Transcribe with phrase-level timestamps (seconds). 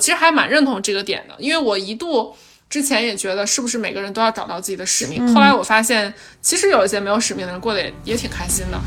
[0.00, 2.34] 其实还蛮认同这个点的，因为我一度
[2.68, 8.80] 之前也觉得是不是每个人都要找到自己的使命，后来我发现其实有一些没有使命的人过得也也挺开心的。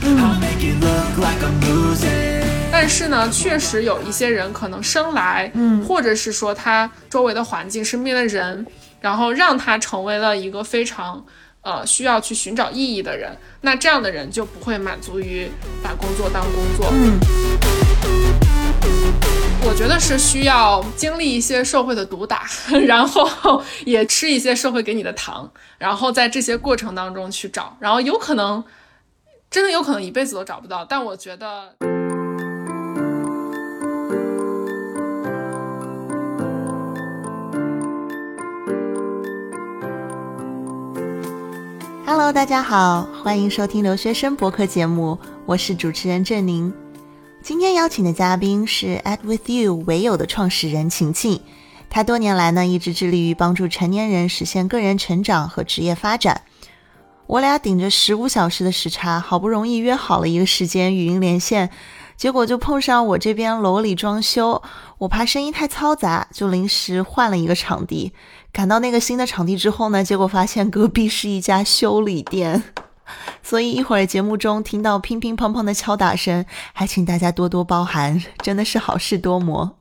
[2.71, 8.66] 但是呢，确实有一些人可能生来，嗯，或者是说他周围的环境、身边的人，
[9.00, 11.23] 然后让他成为了一个非常
[11.61, 13.32] 呃需要去寻找意义的人。
[13.61, 15.48] 那这样的人就不会满足于
[15.84, 16.88] 把工作当工作。
[16.91, 17.20] 嗯，
[19.66, 22.43] 我觉得是需要经历一些社会的毒打，
[22.86, 28.63] 然后也吃一些社会给你的糖，然后在这些过程当中去找，然后有可能
[29.49, 30.86] 真的有可能一辈子都找不到。
[30.86, 31.73] 但我觉得。
[42.05, 46.83] Hello，大家好，欢迎收听留学生博客节目，我是主持人郑宁。
[47.43, 51.41] 今天邀请的嘉宾是 At With You 唯有的创始人晴晴，
[51.89, 56.44] 他多年来呢一直致力于帮助成年人实现个人成长和职业发展。
[57.27, 61.69] 我俩顶着十五小时的时差，好不容易约好了一个时间语音连线。
[62.16, 64.61] 结果就碰上我这边楼里装修，
[65.00, 68.13] 我怕声音太嘈杂，就临时换了一个场地。
[68.53, 72.63] 赶到那个新的场地之后呢，结果发现隔壁是一家修理店，
[73.42, 79.78] 所以一会儿节目中听到乒乒乓乓的敲打声，还请大家多多包涵，真的是好事多磨。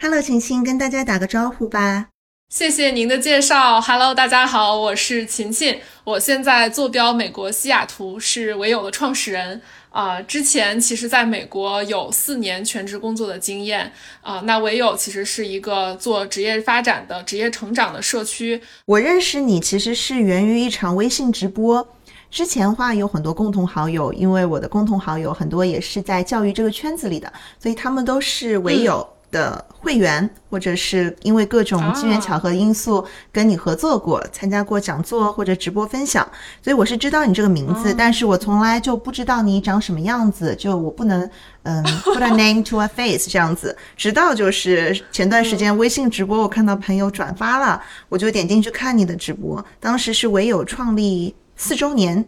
[0.00, 2.08] Hello，晴晴，跟大家打个招呼吧。
[2.48, 3.80] 谢谢您的介绍。
[3.80, 9.62] Hello，大家好，我是晴晴，我现在坐标美国西雅图，是唯有的创始人。
[9.90, 14.42] 啊，之前其实在美国有四年全职工作的经验啊。
[14.44, 18.60] 那唯有其实是一个做职业发展的、职业成长的社区。
[18.84, 21.88] 我认识你其实是源于一场微信直播，
[22.36, 29.08] 之前话有很多共同好友，因为我的共同好友很多也是在教育这个圈子里的，所以他们都是唯有。
[29.32, 36.26] 的会员，或者是因为各种机缘巧合因素跟你合作过，参加过讲座或者直播分享，
[36.62, 41.28] 所以我是知道你这个名字，但是我从来就不知道你长什么样子，就我不能
[41.64, 52.26] 嗯 put a name to a face 这样子，直到就是前段时间微信直播，我看到朋友转发了，我就点进去看你的直播，当时是唯有创立四周年。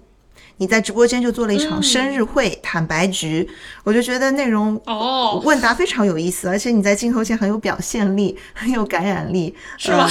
[0.61, 3.49] 你在直播间就做了一场生日会坦白局，
[3.85, 10.11] 我就觉得内容哦问答非常有意思，而且你在镜头前很有表现力， 很有感染力，是吗？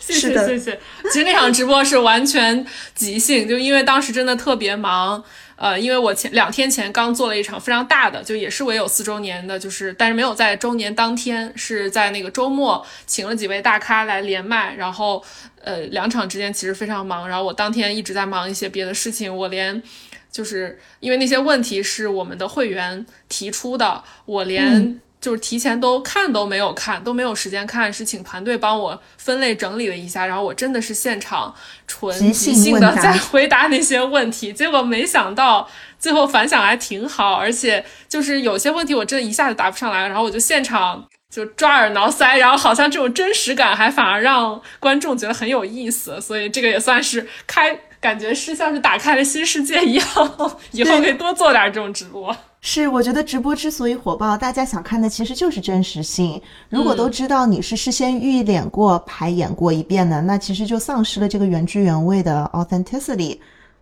[0.00, 0.80] 谢谢谢谢。
[1.12, 2.66] 其实那场直播是完全
[2.96, 5.22] 即兴，就因为当时真的特别忙。
[5.58, 15.22] 呃，因为我前两天前刚做了一场非常大的，就也是唯有四周年的，就是但是没有在周年当天，是在那个周末请了几位大咖来连麦，然后
[15.62, 19.82] 呃两场之间其实非常忙，然后我当天一直在忙一些别的事情，我连
[20.30, 25.00] 就是因为那些问题是我们的会员提出的，我连。
[25.20, 31.54] 就是提前都看都没有看，都没有时间看，是请团队帮我分类整理了一下，然后我真的是现场
[31.86, 35.68] 纯即兴的在回答那些问题，结果没想到
[35.98, 50.06] 最后反响还挺好，而且就是有些问题我真的一下子答不上来，然后我就现场就抓耳挠腮，然后好像这种真实感还反而让观众觉得很有意思，所以这个也算是开，感觉是像是打开了新世界一样，
[50.72, 52.34] 以后可以多做点这种直播。
[52.60, 56.40] 是，我觉得直播之所以火爆，大家想看的其实就是真实性。
[56.68, 63.38] 如果都知道你是事先预演过、排演过一遍的，那其实就丧失了这个原汁原味的 authenticity。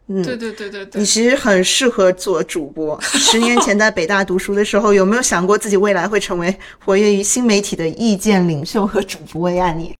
[0.09, 1.01] 嗯，对对对对对。
[1.01, 3.01] 你其实很适合做主播。
[3.03, 6.55] 十年前在北大读书的时候，有没有想过自己未来会成为
[6.85, 9.73] 活跃于新媒体的意见领袖和主播呀？
[9.73, 9.95] 你？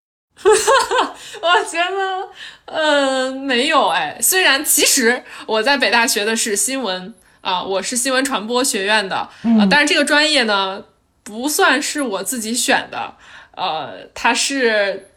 [1.47, 2.29] 我觉得，
[2.67, 4.19] 嗯，没有哎。
[4.21, 7.15] 虽然其实我在北大学的是新闻。
[7.43, 10.83] 啊，我是新闻传播学院的，呃，但是这个专业呢，
[11.23, 13.15] 不算是我自己选的，
[13.53, 15.11] 呃，它是，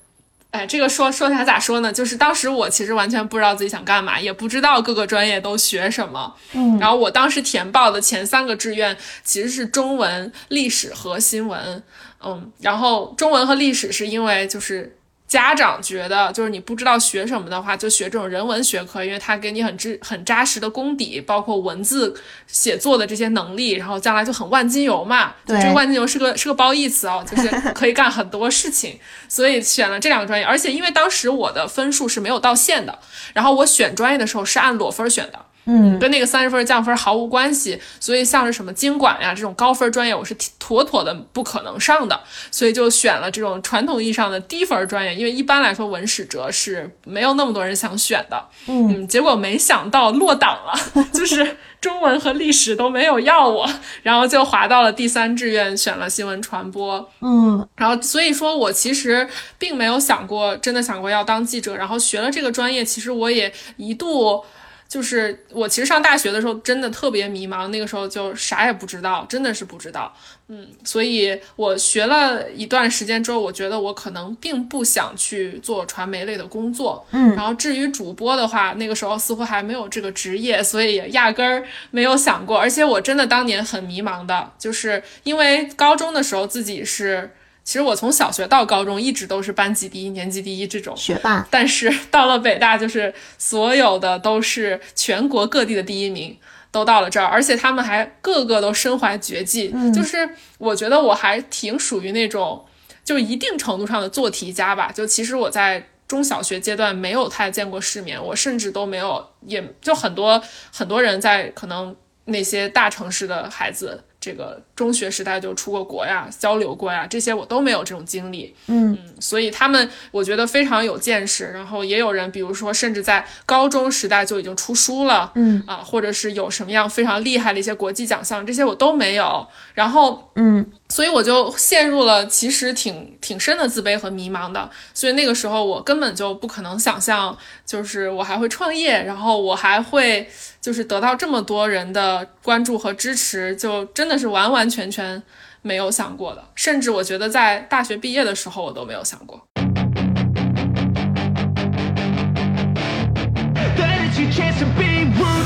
[0.52, 1.92] 哎，这个说说起来咋说呢？
[1.92, 11.82] 就是当时我其实完全不知道自己想干嘛，也不知道各个专业都学什么，嗯，然后我当时填报的前三个志愿其实是中文、历史和新闻，
[12.24, 14.96] 嗯，然后中文和历史是因为就是。
[15.30, 25.36] 家长觉得，就是你不知道学什么的话，就学这种人文学科，因为它给你很知很扎实的功底，包括文字写作的这些能力，然后将来就很万金油嘛。
[25.46, 30.44] 对，这个万金油是个是个褒义词哦，就是可以干很多事情，所以选了这两个专业。
[30.44, 32.98] 而且因为当时我的分数是没有到线的，
[33.36, 35.46] 然后我选专业的时候是按裸分选的。
[35.72, 42.20] 嗯，跟那个三十分降分毫无关系，所以像是什么经管呀这种高分专业，我是妥妥的不可能上的，
[42.50, 48.44] 所以就选了这种传统意义上的低分专业，因为一般来说文史哲是没有那么多人想选的。
[48.66, 53.70] 嗯，结果没想到落档了， 就是中文和历史都没有要我，
[54.02, 57.08] 然后就滑到了第三志愿，选了新闻传播。
[57.22, 59.28] 嗯，然后所以说我其实
[59.60, 61.76] 并没有想过，真的想过要当记者。
[61.76, 64.44] 然后学了这个专业，其实我也一度。
[64.90, 70.12] 就是我其实上大学的时候真的特别迷茫，那个时候就啥也不知道，真的是不知道。
[70.48, 77.06] 嗯，所以我学了一段时间之后，我觉得我可能并不想去做传媒类的工作。
[77.12, 82.58] 嗯，然后至于主播的话，那个时候似乎还没有这个职业，所以也压根儿没有想过。
[82.58, 87.30] 而且我真的当年很迷茫的，就是因为高中的时候自己是。
[87.70, 96.36] 其实我从小学到高中一直都是班级第一、年级第一这种学霸，但是到了北大，就是所有的都是全国各地的第一名，
[96.72, 99.72] 都到了这儿，而且他们还个个都身怀绝技。
[99.94, 100.28] 就是
[100.58, 102.66] 我觉得我还挺属于那种，
[103.04, 104.92] 就一定程度上的做题家吧。
[104.92, 110.42] 就其实我在中小学阶段没有太见过世面，我甚至都没有，也就很多
[110.74, 111.96] 很多人在可能
[112.26, 114.06] 那些大城市的孩子。
[114.20, 118.54] 这个中学时代就出过国呀，交流过呀，这些我都没有这种经历。
[118.68, 121.52] 嗯嗯，所以他们我觉得非常有见识。
[121.54, 125.32] 然后也有人，比如说甚至在高中时代就已经出书了。
[125.36, 129.48] 嗯啊，或者是有什么样非常厉害的一些国际奖项，这些我都没有。
[129.74, 130.70] 然后嗯。
[130.92, 134.70] 所以我就陷入了其实挺挺深的自卑和迷茫的。
[134.94, 140.28] 所以那个时候我根本就不可能想象，就是我还会创业，然后我还会
[140.60, 145.22] 就是得到这么多人的关注和支持，就真的是完完全全
[145.62, 146.44] 没有想过的。
[146.56, 149.40] 甚至我觉得在大学毕业的时候，我都没有想过。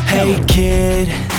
[0.08, 1.33] Hey kid.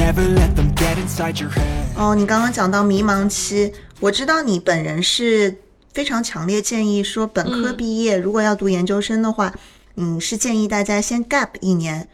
[0.00, 1.62] Never let them get inside your head
[1.94, 3.70] 哦，你刚刚讲到迷茫期，
[4.00, 5.54] 我知道你本人是
[5.92, 9.52] 非常强烈建议说，本科毕业如果要读研究生的话，
[9.96, 12.08] 嗯，是建议大家先 gap 一年，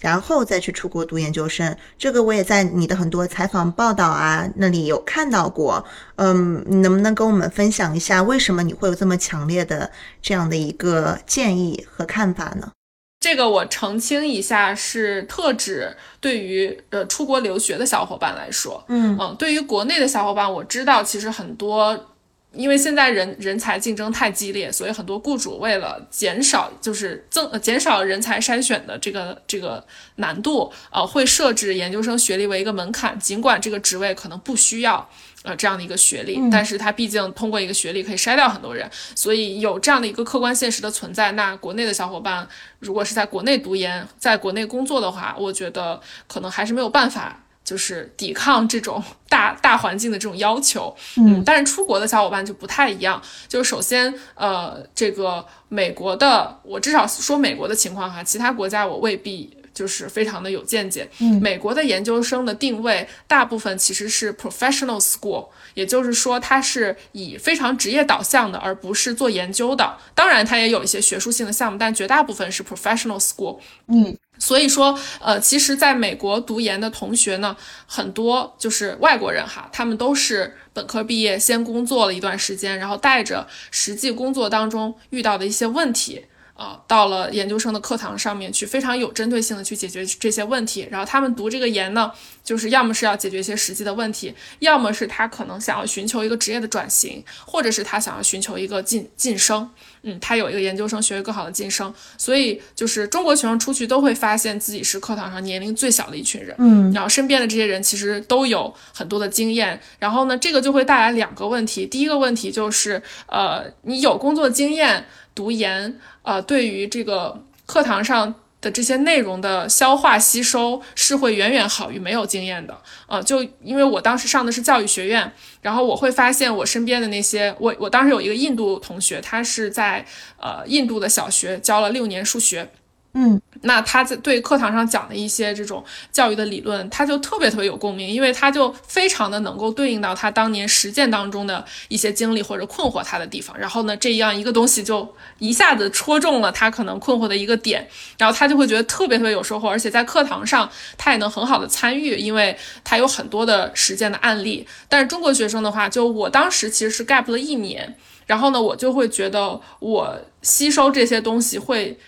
[0.00, 1.76] 然后再去出国读研究生。
[1.98, 5.84] 这个我也在你的很多采访报道啊那里有看到过。
[6.16, 9.90] 嗯，你能不能跟我们分享一下，为什么你会有这么强烈的
[10.22, 12.72] 这样的一个建议和看法呢？
[13.20, 22.14] 这个我澄清一下，是特指对于呃出国留学的小伙伴来说，嗯嗯，对于国内的小伙伴，我知道其实很多，
[22.52, 29.84] 因为现在人人才竞争太激烈，所以很多雇主为了减少就是增减少人才筛选的这个这个
[30.16, 35.10] 难度，呃，会设置研究生学历为一个门槛，尽管这个职位可能不需要。
[35.44, 41.32] 呃，这样的一个学历，但是它毕竟通过一个学历可以筛掉很多人，所以有这样的一个客观现实的存在。
[41.32, 42.46] 那国内的小伙伴
[42.80, 50.94] 如果是在国内读研，在国内工作的话，我觉得可能还是没有办法，就是抵抗这种大大环境的这种要求。
[51.16, 59.56] 嗯，但是出国的小伙伴就不太一样，就是首先，呃，这个美国的，我至少说美国的情况哈，其他国家我未必。
[59.78, 61.08] 就是非常的有见解。
[61.20, 69.96] 嗯，美国的研究生的定位大部分其实是 professional school，也就是说它是以非常职业导向的，而不是做研究的。
[70.16, 73.60] 当然，它也有一些学术性的项目，但绝大部分是 professional school。
[73.86, 86.24] 嗯，所以说，呃，其实在美国读研的同学呢，很多就是外国人哈，他们都是本科毕业，先工作了一段时间，然后带着实际工作当中遇到的一些问题。
[86.58, 90.88] 啊，到了研究生的课堂上面去，非常有针对性的去解决这些问题。
[90.90, 92.10] 然后他们读这个研呢，
[92.42, 99.70] 就是要么是要解决一些实际的问题，要么是他可能想要寻求一个职业的转型，或者是他想要寻求一个晋晋升。
[100.02, 101.94] 嗯，他有一个研究生学位更好的晋升。
[102.16, 106.56] 所以就是中国学生出去都会发现自己是课堂上年龄最小的一群人。
[106.58, 109.80] 嗯，然后身边的这些人其实都有很多的经验。
[110.00, 111.86] 然后呢，这个就会带来两个问题。
[111.86, 115.06] 第一个问题就是，呃，你有工作经验。
[115.38, 122.76] 读研，呃，对于这个课堂上的这些内容的消化吸收是会远远好于没有经验的，
[123.06, 130.04] 呃，就因为我当时上的是教育学院，然后我会发现我身边的那些，我我当时有一个印度同学，他是在
[130.40, 132.68] 呃印度的小学教了六年数学。
[133.14, 143.58] 嗯，那他在对课堂上讲的一些这种教育的理论，他就特别特别有共鸣，因为他就非常的能够对应到他当年实践当中的一些经历或者困惑他的地方。
[143.58, 147.88] 然后呢，这样一个东西就一下子戳中了他可能困惑的一个点，
[148.18, 154.68] 然后他就会觉得特别特别有收获，而且在课堂上他也能很好的参与，因为他有很多的实践的案例。
[154.88, 157.96] 但是中国学生的话，就我当时其实是 gap 了一年，
[158.26, 161.98] 然后呢，我就会觉得我吸收这些东西会。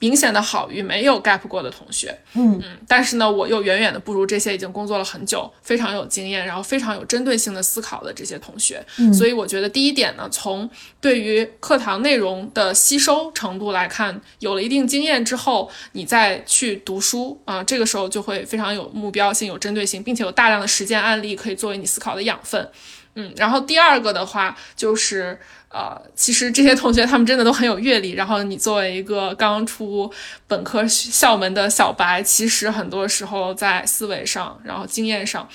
[0.00, 8.84] 明显的好于没有 gap 过的同学，嗯嗯，但是呢，我又远远的不如这些已经工作了很久、非常有经验，然后非常有针对性的思考的这些同学。
[9.12, 10.68] 所以我觉得第一点呢，从
[11.00, 22.70] 对于课堂内容的吸收程度来看，有了一定经验之后，你再去读书啊，这个时候就会非常有目标性、有针对性，并且有大量的实践案例可以作为你思考的养分。
[23.14, 25.38] 嗯，然后第二个的话就是。
[25.70, 30.10] 呃，其实这些同学他们真的都很有阅历，然后你作为一个刚出
[30.46, 35.46] 本科校门的小白，其实很多时候在思维上，然后经验上，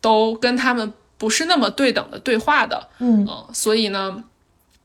[0.00, 4.24] 都跟他们不是那么对等的对话的，嗯，所以呢，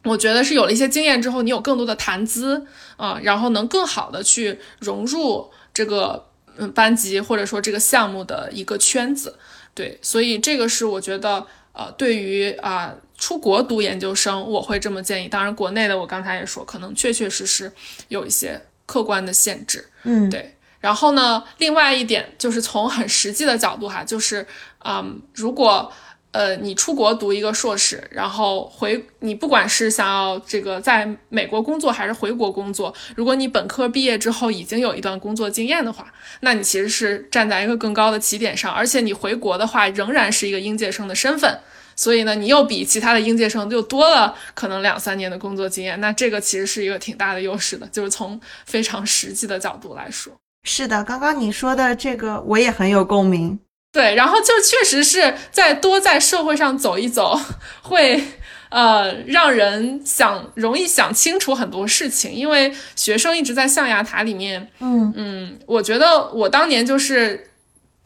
[0.03, 6.27] 我觉得是有了一些经验之后，你有更多的谈资啊，然后能更好的去融入这个
[6.57, 9.39] 嗯班级或者说这个项目的一个圈子，
[9.73, 12.95] 对，所以这个是我觉得呃，对于啊。
[13.17, 15.29] 出国读研究生，我会这么建议。
[15.29, 17.71] 当然，国内的我刚才也说，可能确确实实
[18.09, 19.87] 有一些客观的限制。
[20.03, 20.57] 嗯，对。
[20.81, 24.45] 然后呢，另外一点就是从很实际的角度哈，就是
[24.79, 25.89] 嗯，如果
[26.35, 41.57] 呃你出国读一个硕士，然后回你不管是想要这个在美国工作还是回国工作，如果你本科毕业之后已经有一段工作经验的话，那你其实是站在一个更高的起点上，而且你回国的话仍然是一个应届生的身份。
[41.95, 50.33] 所以呢，你又比其他的应届生又多了可能两三年的工作经验，那这个其实是一个挺大的优势的，就是从非常实际的角度来说。
[50.63, 53.57] 是的，刚刚你说的这个我也很有共鸣。
[53.95, 57.39] 对，然后就确实是在多在社会上走一走，
[57.81, 58.21] 会
[58.69, 64.69] 呃让人想容易想清楚很多事情，因为学生一直在象牙塔里面。
[64.79, 67.51] 嗯嗯，我觉得我当年就是。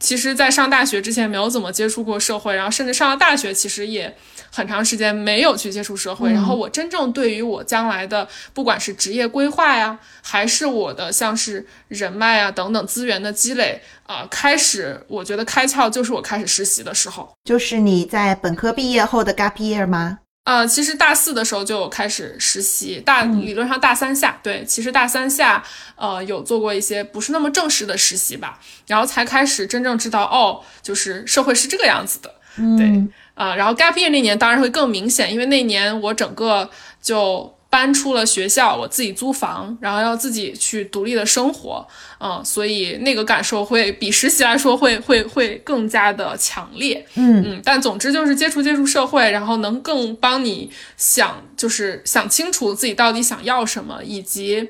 [0.00, 4.16] 其实，在上大学之前没有怎么接触过社会，然后甚至上了大学，其实也
[4.50, 6.32] 很长时间没有去接触社会。
[6.32, 20.20] 然后我真正对于我将来的，不管是职业规划呀，还是我的像是人脉啊等等资源的积累啊，开始我觉得开窍就是我开始实习的时候，就是你在本科毕业后的 gap year 吗？
[20.50, 25.62] 呃，其实大四的时候就开始实习，大理论上大三下，对，其实大三下，
[25.94, 32.34] 呃，有做过一些不是那么正式的实习吧，然后才开始真正知道，哦，就是社会是这个样子的，
[32.76, 36.68] 对，啊，然后 gap year 那年当然会更明显，因为那年我整个
[37.00, 37.54] 就。
[37.70, 41.86] 搬出了学校，我自己租房，然后要自己去独立的生活，
[42.18, 54.68] 嗯，所以那个感受会比实习来说会 会会更加的强烈，嗯嗯，但总之就是接触接触社会，然后能更帮你想，就是想清楚自己到底想要什么，以及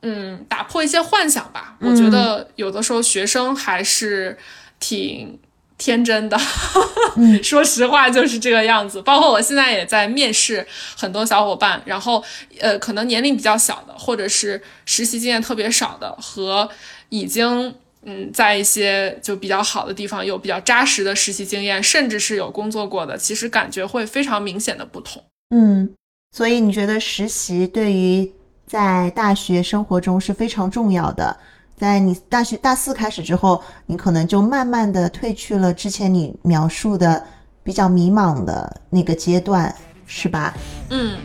[0.00, 1.76] 嗯打破一些幻想吧。
[1.80, 4.38] 我觉得有的时候学生还是
[4.78, 5.38] 挺。
[5.80, 6.38] 天真的，
[7.42, 9.00] 说实话就是这个样子。
[9.00, 12.22] 包括我现在也在面试很多小伙伴，然后
[12.60, 16.68] 呃，可能年龄比较小的，或者是实习经验特别少的，和
[17.08, 25.24] 已经嗯在一些就比较好的地方有比较扎实的实习经验，甚至是有工作过的，其实感觉会非常明显的不同。
[25.54, 25.88] 嗯，
[26.36, 28.30] 所以你觉得实习对于
[28.66, 31.36] 在大学生活中是非常重要的？
[31.80, 37.24] 在你大学大四开始之后，你可能就慢慢的褪去了之前你描述的
[37.62, 40.54] 比较迷茫的那个阶段，是吧？
[40.90, 41.16] 嗯。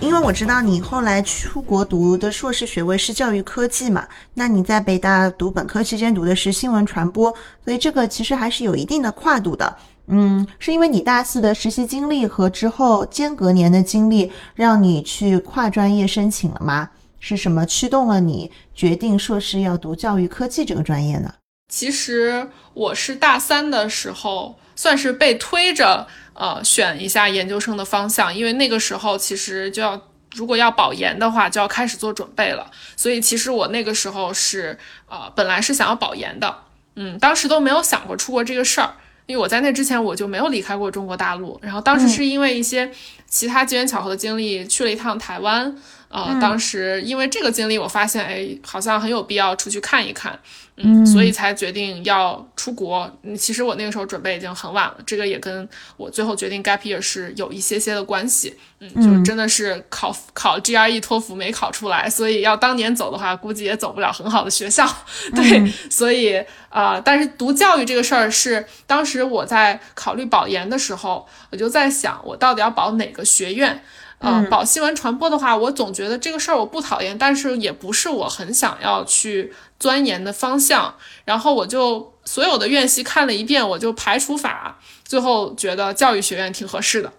[0.00, 9.76] 因为我知道你后来出国读的硕士学位是教育科技嘛，那你在北大读本科期间读的是新闻传播，所以这个其实还是有一定的跨度的。
[10.08, 16.90] 嗯，是因为你大四的实习经历和之后间隔年的经历，让你去跨专业申请了吗？
[17.20, 21.34] 是什么驱动了你决定硕士要读教育科技这个专业呢？
[21.68, 30.00] 其实我是大三的时候，算是被推着呃选一下研究生的方向，因为那个时候其实就要
[30.34, 32.70] 如果要保研的话，就要开始做准备了。
[32.96, 36.62] 所以其实我那个时候是呃本来是想要保研的，
[36.96, 38.94] 嗯，当时都没有想过出国这个事儿。
[39.28, 42.90] 因为我在那之前我就没有离开过中国大陆，然后当时是因为一些
[43.28, 45.76] 其他机缘巧合的经历去了一趟台湾，
[46.08, 50.38] 呃，当时因为这个经历，我发现哎，好像很有必要出去看一看。
[50.80, 53.10] 嗯，所以才决定要出国。
[53.22, 58.56] 嗯，其实我那个时候准备已经很晚了，这个也跟我最后决定 gap year 是有一些些的关系。
[58.80, 64.86] 嗯，就真的是考考 GRE 托福没考出来，所以要当年走的话，估计也走不了很好的学校。
[65.34, 73.82] 对，所以啊，但是读教育这个事儿是当时我在考虑保研的时候，我就在想，我到底要保哪个学院？
[74.18, 80.94] 呃，保新闻传播的话，我总觉得这个事儿我不讨厌，但是也不是我很想要去钻研的方向。
[81.24, 87.12] 然后我就所有的院系看了一遍，我就排除法，最后觉得教育学院挺合适的。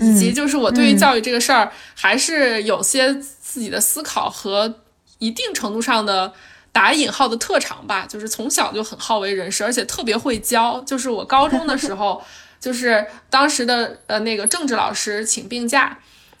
[0.00, 4.72] 以及就是我对于教育这个事儿还是有些自己的思考和
[5.18, 6.32] 一定程度上的
[6.70, 10.80] 打引号的特长吧，就是从小就很好为人师，而且特别会教。
[10.82, 12.22] 就是我高中的时候，
[12.60, 15.98] 就是当时的呃那个政治老师请病假，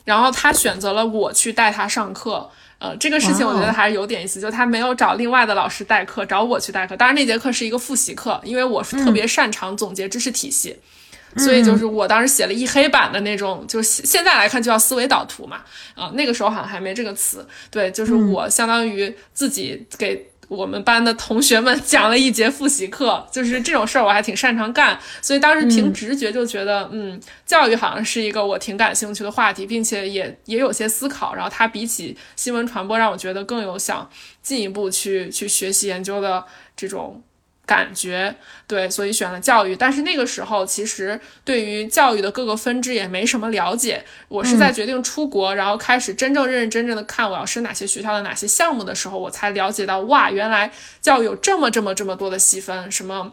[0.08, 2.50] 然后他选择了我去带他上课。
[2.78, 6.96] 呃，这个事情我觉得还是有点意思，就他没有找另外的老师代课，找我去代课。
[6.96, 10.74] 当然那节课是一个复习课，因为我是特别擅长总结知识体系。
[11.36, 15.60] 所以就是我当时写了一黑板的那种，就是现在来看就叫思维导图嘛，
[15.94, 17.46] 啊，那个时候好像还没这个词。
[17.70, 24.98] 对，就是我相当于自己给我们班的同学们讲了一节复习课， 就是这种事儿我还挺擅长干。
[25.22, 31.34] 所以当时凭直觉就觉得，嗯，教育好像是一个我挺感兴趣的话题，并且也也有些思考。
[31.34, 34.08] 然后它比起新闻传播，让我觉得更有想
[34.42, 36.44] 进一步去去学习研究的
[36.76, 37.22] 这种。
[37.68, 38.34] 感觉
[38.66, 39.76] 对，所以选了教育。
[39.76, 44.02] 但是那个时候，其实对于教育的各个分支也没什么了解。
[44.28, 50.72] 我是在决定出国，然后开始真正认认真真的看我要升哪些学校的哪些项目的时候，我才了解到，哇，原来
[51.02, 53.30] 教育有这么这么这么多的细分，什么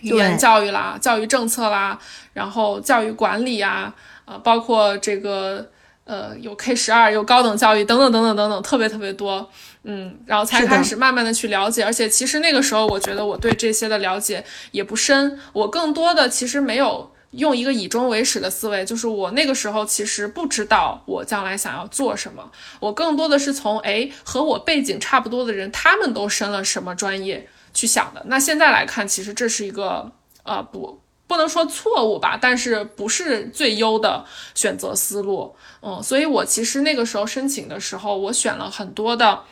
[0.00, 1.98] 语言教育啦、教育政策啦，
[2.32, 3.94] 然后教育管理啊，
[4.24, 5.70] 呃，包括这个
[6.04, 9.50] 呃，有 K 十二，有高等教育等等等等等等，特别特别多。
[9.90, 28.22] 嗯，然后才开始慢慢的去了解，而且其实那个时候我觉得我对这些的了解也不深，我更多的其实没有用一个以终为始的思维，就是我那个时候其实不知道我将来想要做什么，我更多的是从哎和我背景差不多的人他们都升了什么专业去想的。
[28.26, 35.56] 那现在来看，其实这是一个呃不不能说错误吧，但是不是最优的选择思路。
[35.80, 39.44] 嗯，所以我其实那个时候申请的时候，我选了很多的。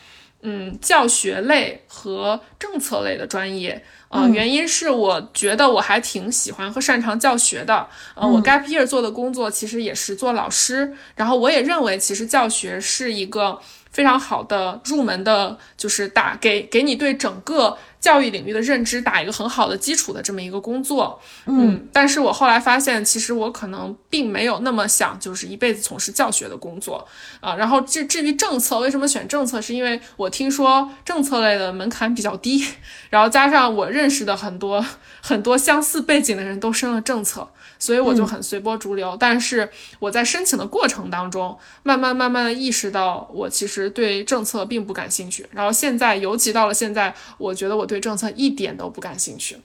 [0.43, 7.89] 嗯，教学类和政策类的专业，呃，原因是我觉得我还挺喜欢和擅长教学的。
[8.15, 13.59] 呃，我 gap year 做的工作其实也是做老师，然后我也认为其实教学是一个
[13.97, 17.79] 非常好的入门的，就是打给给你对整个。
[17.99, 27.05] 教育领域的认知打一个很好的基础的这么一个工作，嗯，但是我后来发现，其实我可能并没有那么想，就是一辈子从事教学的工作
[27.41, 27.57] 啊。
[27.57, 29.61] 然后至至于政策，为什么选政策？
[29.61, 32.65] 是因为我听说政策类的门槛比较低，
[33.11, 34.85] 然后加上我认识的很多
[35.21, 37.49] 很多相似背景的人都升了政策。
[37.79, 45.47] 所以我就很随波逐流，但是我在申请的过程当中，慢慢慢慢的意识到，我其实对政策并不感兴趣。
[45.53, 49.59] 然后现在，尤其到了现在，我觉得我对政策一点都不感兴趣。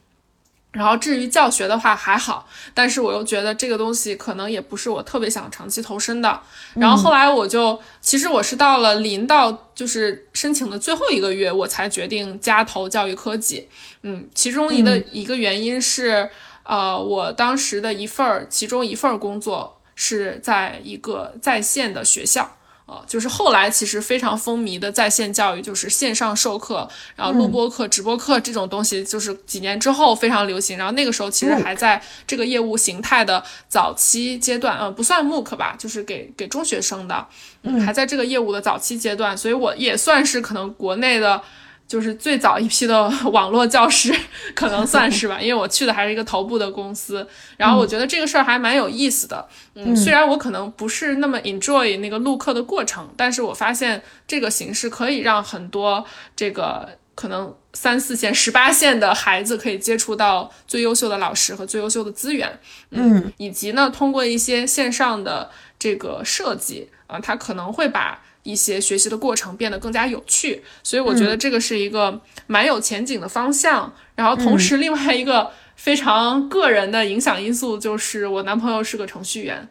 [0.74, 6.42] 然后至于教学的话还好，但是我又觉得这个东西可能也不是我特别想长期投身的。
[6.76, 13.68] 然后后来我就，其实我是到了临到就是申请的最后一个月，我才决定加投教育科技。
[14.04, 16.30] 嗯，其中一个一个原因是。
[16.72, 22.50] 呃，我当时的一份儿，其中一份儿工作是在一个在线的学校，
[22.86, 30.78] 呃，就是后来其实非常风靡的在线教育，就是线上授课，然后录播课、直播课这种东西，就是几年之后非常流行。
[30.78, 37.28] 然后那个时候其实还在这个业务形态的早期阶段，呃，不算 MOOC 吧，就是给给中学生的，
[37.64, 41.42] 嗯，还在这个业务的早期阶段，所以我也算是可能国内的。
[41.92, 44.16] 就是最早一批的 网络教师，
[44.56, 47.28] 可能算是吧，因为我去的还是一个头部的公司。
[47.58, 49.46] 然后我觉得这个事儿还蛮有意思的。
[49.76, 62.58] 嗯，虽然我可能不是那么 enjoy 那个录课的过程，但是我发现这个形式可以让很多这个可能三四线、十八线的孩子可以接触到最优秀的老师和最优秀的资源。
[62.92, 68.18] 嗯，以及呢，通过一些线上的这个设计啊，他可能会把。
[68.44, 73.94] 一些学习的过程变得更加有趣，所以我觉得这个是一个蛮有前景的方向。
[74.16, 79.68] 然后同时，另外一个非常个人的影响因素就是我男朋友是个程序员，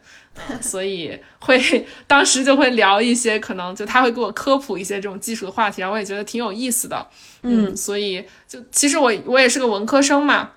[0.61, 7.07] 所以会当时就会聊一些可能就他会给我科普一些这种技术的话题，然后我也觉得挺有意思的。
[7.43, 10.51] 嗯，所以就其实我我也是个文科生嘛，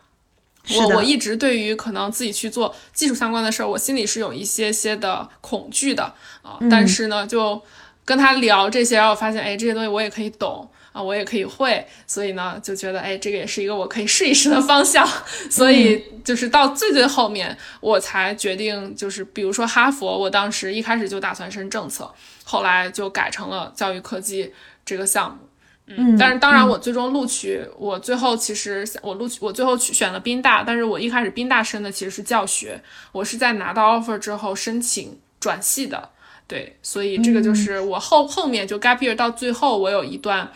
[0.76, 6.58] 我我一直对于可能自己去做技术相关的事儿，我心里是有一些些的恐惧的啊。
[6.70, 7.62] 但是呢，就
[8.04, 15.08] 跟他聊这些，然后我发现，哎，这些东西我也可以懂啊，我也可以会，所以呢，就觉得，哎，这个也是一个我可以试一试的方向。
[15.50, 22.12] 所以就是到最最后面，我才决定，就是比如说哈佛，我当时一开始就打算申政策，
[22.44, 24.52] 后来就改成了教育科技
[24.84, 25.38] 这个项目。
[25.86, 36.10] 嗯，但是当然，我最终录取，我最后其实我录取，我最后去选了宾大，但是我一开始宾大申的其实是教学，我是在拿到 offer 之后申请转系的。
[36.46, 40.50] 对，所以这个就是我后后面就 gap year 到最后，我有一段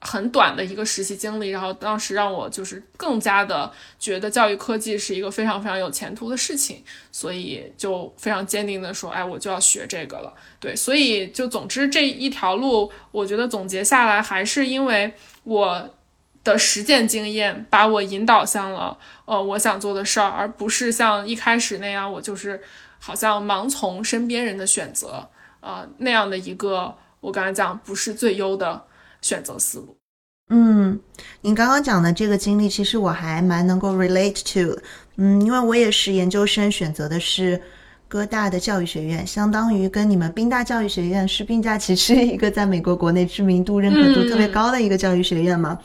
[0.00, 10.32] 很短的一个实习经历，然后当时让我就是更加的觉得教育科技是一个非常非常有前途的事情，所以就非常坚定的说，哎，我就要学这个了。
[10.58, 15.12] 对，所以就总之这一条路，我觉得总结下来还是因为
[15.44, 15.90] 我
[16.42, 22.62] 的实践经验把我引导向了呃我想做的事儿，而不是像一开始那样，我就是
[22.98, 25.28] 好像盲从身边人的选择。
[25.64, 28.82] 呃，那样的一个，我刚才讲不是最优的
[29.22, 29.96] 选择思路。
[30.50, 31.00] 嗯，
[31.40, 34.78] 您刚刚讲的这个经历，其实我还蛮能够 relate to。
[35.16, 37.58] 嗯，因为我也是研究生，选择的是
[38.06, 45.78] 哥大的教育学院，相当于跟你们宾大教育学院是并驾齐驱，一个在美国国内知名度、认可度特别高的一个教育学院嘛。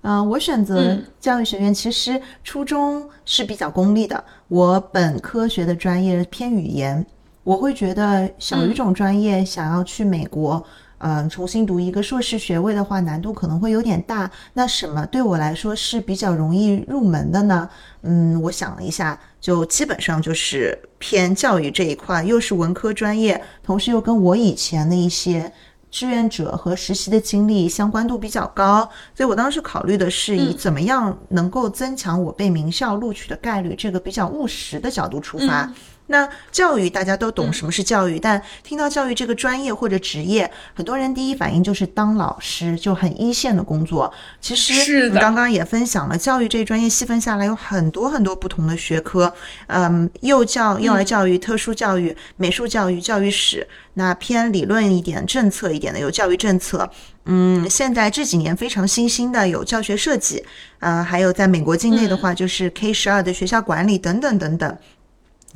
[0.00, 4.24] 嗯，我选择教育学院，其实初衷是比较功利的。
[4.48, 7.04] 我本科学的专业偏语言。
[7.48, 10.62] 我会觉得小语种专业想要去美国，
[10.98, 14.30] 嗯，重新读一个硕士学位的话，难度可能会有点大。
[14.52, 17.66] 那什么对我来说是比较容易入门的呢？
[18.02, 25.50] 嗯，我想了一下，就基本上就是偏教育这一块，又是文科专业，同时又跟我以前的一些
[25.90, 35.72] 志愿者和实习的经历相关度比较高，所以我当时考虑的是以怎么样能够增强我被名校录取的概率这个比较务实的角度出发。
[36.08, 44.12] 那教育大家都懂什么是教育，但听到教育这个专业或者职业，很多人第一反应就是当老师，就很一线的工作。
[44.40, 49.32] 其实你刚刚也分享了，教育这一专业细分下来有很多很多不同的学科，
[49.68, 56.90] 嗯，幼教、幼儿教育、特殊教育、美术教育、教育史，那偏理论一点、政策一点的有教育政策，
[57.26, 60.42] 嗯，现在这几年非常新兴的有教学设计，
[60.78, 64.78] 呃，还有在美国境内的话就是 K 十二的学校管理等等等等。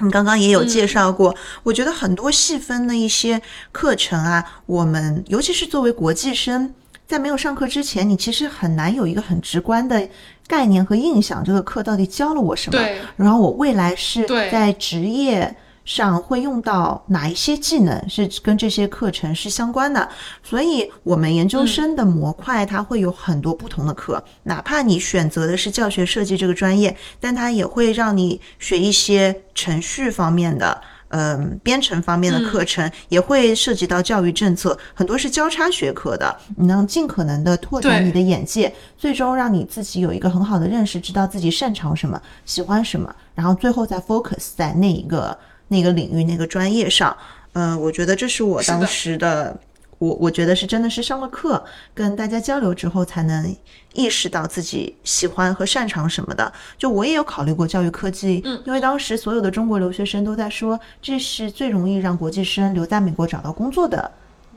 [0.03, 6.75] 你刚刚也有介绍过，我觉得很多细分的一些课程啊，我们尤其是作为国际生，
[7.07, 10.09] 在没有上课之前，你其实很难有一个很直观的
[10.47, 12.79] 概念和印象，这个课到底教了我什么？
[13.17, 15.57] 然后我未来是在职业。
[15.85, 20.09] 上会用到哪一些技能是跟这些课程是相关的？
[20.43, 36.35] 所以，我们研究生的模块它会有很多不同的课，哪怕你选择的是教学设计这个专业，但它也会让你学一些程序方面的，嗯，编程方面的课程，也会涉及到教育政策，很多是交叉学科的。
[36.57, 45.37] 你能尽可能的拓展你的眼界，最终让你自己有一个很好的认识，知道自己擅长什么，喜欢什么，然后最后再 focus 在那一个。
[45.73, 47.17] 那个领域、那个专业上，
[47.55, 49.59] 嗯，我觉得这是我当时的，
[49.99, 53.57] 我我觉得是真的是上了课，跟大家交流之后才能
[53.95, 56.53] 意识到自己喜欢和擅长什么的。
[56.77, 64.11] 就我也有考虑过教育科技，嗯，因为当时所有的中国留学生都在说，这是最容易让国际生留在美国找到工作的，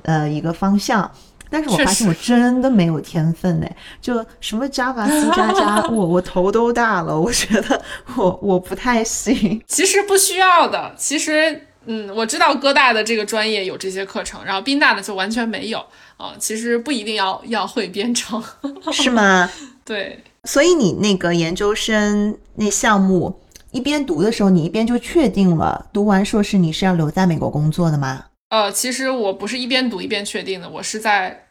[0.03, 1.09] 呃，一个方向。
[1.55, 7.81] 但是我发现我真的没有天分哎，就什么 Java、C 加加， 我我头都大了，我觉得
[8.17, 9.61] 我我不太行。
[9.65, 15.79] 其实不需要的，其实嗯，我知道哥大的这个专业有这些课程，然后宾大的就完全没有
[16.17, 16.33] 啊。
[16.37, 18.43] 其实不一定要要会编程，
[18.91, 19.49] 是吗？
[19.85, 20.21] 对。
[20.43, 23.39] 所以你那个研究生那项目
[23.71, 28.25] 一边读的时候，你一边就确定了读完硕士你是要留在美国工作的吗？
[28.49, 31.44] 呃，其实我不是一边读一边确定的，我是在。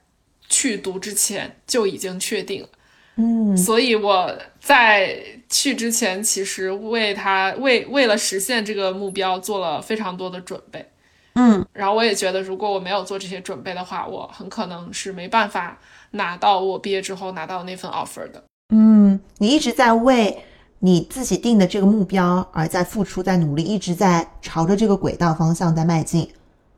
[0.49, 2.69] 去读之前就已经确定了，
[3.17, 10.87] 嗯，所以我在去之前，其实为他为为了实现这个目标做了非常多的准备，
[11.35, 15.79] 嗯，然后我也觉得，如果我没有做这些准备的话，我很可能是没办法
[16.13, 18.43] 拿到我毕业之后拿到那份 offer 的。
[18.75, 20.45] 嗯，你一直在为
[20.81, 26.31] 你自己定的这个目标而在付出，在努力，一直在朝着这个轨道方向在迈进，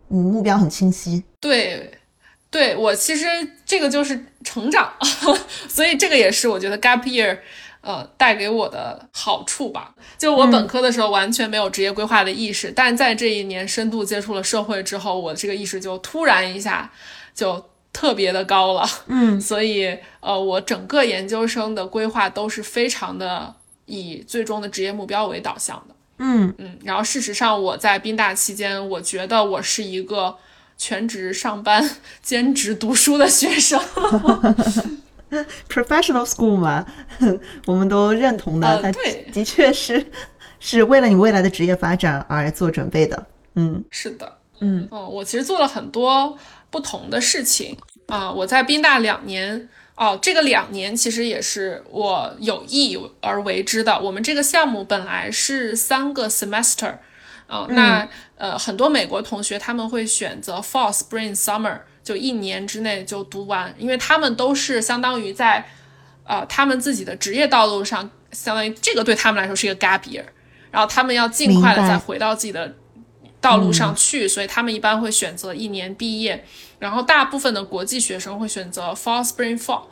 [0.09, 1.25] 嗯，目标很清晰。
[1.41, 1.91] 对。
[2.57, 3.27] 对我其实
[3.66, 4.90] 这个就是成长，
[5.69, 7.38] 所以这个也是我觉得 gap year，
[7.83, 9.95] 呃，带给我的好处吧。
[10.16, 16.90] 就我本科的时候完全没有职业规划的意识，但在这一年深度接触了社会之后，我这个意识就突然一下
[17.35, 18.88] 就特别的高了。
[19.09, 25.95] 嗯， 所以呃，我整个研究生的规划都是非常的以最终的职业目标为导向的。
[26.21, 30.38] 嗯嗯，然后事实上我在宾大期间，我觉得我是一个。
[30.77, 31.91] 全职上班、
[32.23, 33.81] 兼职读书的学生，
[35.69, 36.87] professional school 嘛，
[37.67, 38.93] 我们都认同的。
[38.93, 40.07] 对，的确是
[40.61, 43.27] 是为了你未来的职业发展而做准备的。
[43.55, 46.37] 嗯，是的，嗯，哦，我其实做了很多
[46.71, 47.77] 不同的事情
[48.09, 48.31] 啊。
[48.31, 53.99] 我在宾大两年，哦，这个两年其实也是我有意而为之的。
[53.99, 56.97] 我们这个项目本来是三个 semester。
[57.47, 65.65] 啊，那呃很多美国同学他们会选择 fall、spring、summer，就一年之内就读完，因为他们都是相当于在
[66.25, 70.25] 呃他们自己的职业道路上，相当于这个对他们来说是一个 gap year，
[70.71, 72.75] 然后他们要尽快的再回到自己的
[73.41, 76.45] 道路上去，所以他们一般会选择一年毕业。
[76.79, 79.83] 然后大部分的国际学生会选择 fall、spring、fall，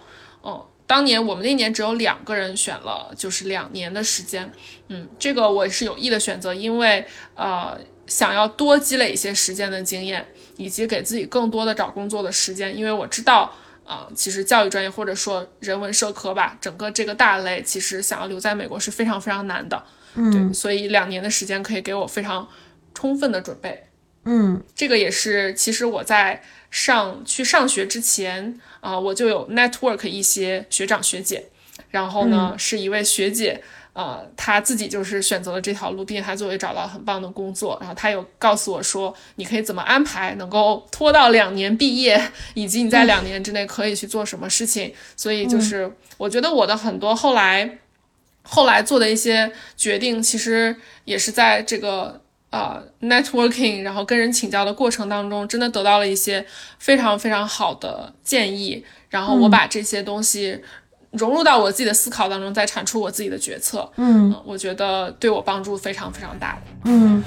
[0.43, 0.65] 嗯。
[0.87, 4.53] 当年我们那年只有两个人选了，就是两年的时间，
[4.89, 13.51] 嗯，这个我是有意的选择，因为呃想要多积累一些实践的经验，以及给自己更多的找工作的时间，因为我知道
[13.87, 19.83] 啊，其实教育专业或者说人文社科吧，整个这个大类其实想要留在美国是非常非常难的，
[20.15, 22.47] 嗯，对，所以两年的时间可以给我非常
[22.93, 23.87] 充分的准备，
[24.25, 26.43] 嗯，这个也是其实我在。
[26.75, 31.45] 上去上学之前啊，我就有 network 一些学长学姐，
[31.93, 42.21] 然后呢，是一位学姐，呃，她自己就是选择了这条路，并且她作为找到很棒的工作，然后她有告诉我说，你可以怎么安排，能够拖到两年毕业，
[42.55, 44.93] 以及你在两年之内可以去做什么事情。
[45.17, 47.79] 所以就是我觉得我的很多后来
[48.43, 52.21] 后来做的一些决定，其实也是在这个。
[52.55, 56.47] 呃，networking，然后跟人请教的过程当中，真的得到了一些
[56.79, 60.61] 非常非常好的建议，然后我把这些东西
[61.11, 63.91] 融入到我自己的思考当中，再产出我自己的决策。
[63.97, 66.57] 嗯，我觉得对我帮助非常非常大。
[66.85, 67.23] 嗯。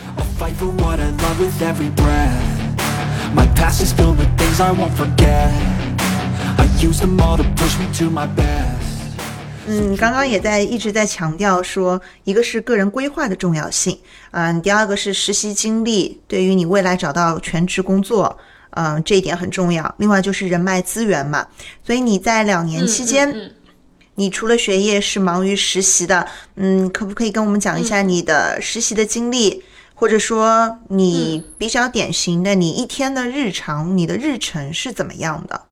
[9.70, 14.00] 嗯，刚刚也在一直在强调说，一个是个人规划的重要性，
[14.32, 18.38] 嗯，第二个是实习经历对于你未来找到全职工作，
[18.72, 19.94] 嗯，这一点很重要。
[19.98, 21.46] 另外就是人脉资源嘛，
[21.86, 23.52] 所以你在两年期间，
[24.16, 26.26] 你除了学业是忙于实习的，
[26.56, 29.62] 嗯，可不可以跟我们讲一下你的实习的经历，
[29.94, 35.67] 或者说你比较典型的你一天的日常，你的日程是怎么样的？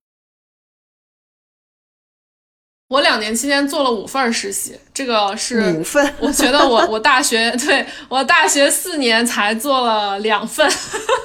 [2.88, 6.14] 我两年期间做了五份实习，这个是五份。
[6.20, 10.72] 我觉得我我大学对我大学四年才做了两份，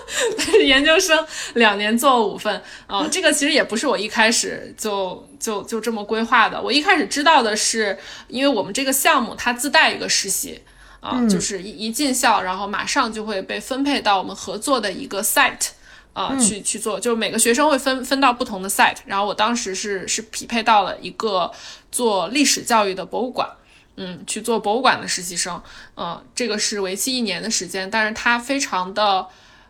[0.65, 1.23] 研究生
[1.55, 3.07] 两年做了五份啊。
[3.13, 6.59] 这个其实也不是我一开始就就就这么规划的。
[6.59, 10.63] 我一开始知道的是，因为我们这个项目它自带一个实习
[11.01, 15.69] 啊，就是一一进校，然后马上就会被分配到我们合作的一个 site。
[16.13, 21.51] 啊，去去做，就是每个学生会分分到不同的 site，然后我当时是是匹配到了一个
[21.93, 23.49] 做历史教育的博物馆，
[23.95, 25.63] 嗯，去做博物馆的实习生，
[25.97, 29.25] 嗯，这个是为期一年的时间，但是它非常的，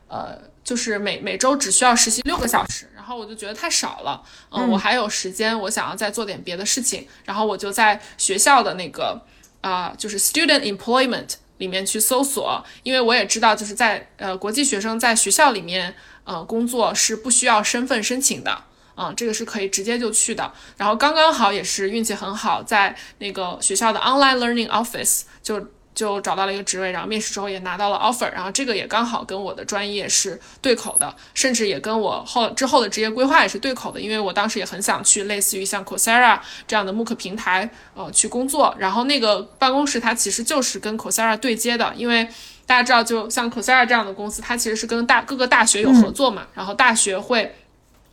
[0.09, 9.21] 呃，就是每每周只需要实习六个小时，然后我就觉得太少了，嗯，我还有时间，我想要再做点别的事情，然后我就在学校的那个
[9.61, 15.95] 啊，就是 student employment 里面去搜索，因为我也知道就是在呃国际学生在学校里面。
[16.31, 18.57] 呃，工作是不需要身份申请的，
[18.97, 20.53] 嗯，这个是可以直接就去的。
[20.77, 36.39] 然后刚刚好也是运气很好，在那个学校的 online learning office 就就找到了一个职位，然后面试之后也拿到了 offer，然后这个也刚好跟我的专业是对口的，甚至也跟我后之后的职业规划也是对口的，因为我当时也很想去类似于像 Coursera
[36.69, 42.29] 这样的慕课平台呃去工作，然后那个办公室它其实就是跟 Coursera 对接的，因为。
[42.71, 47.53] 大家知道，就像 Coursera 这样的公司，它其实是跟大各个大学有合作嘛，然后大学会，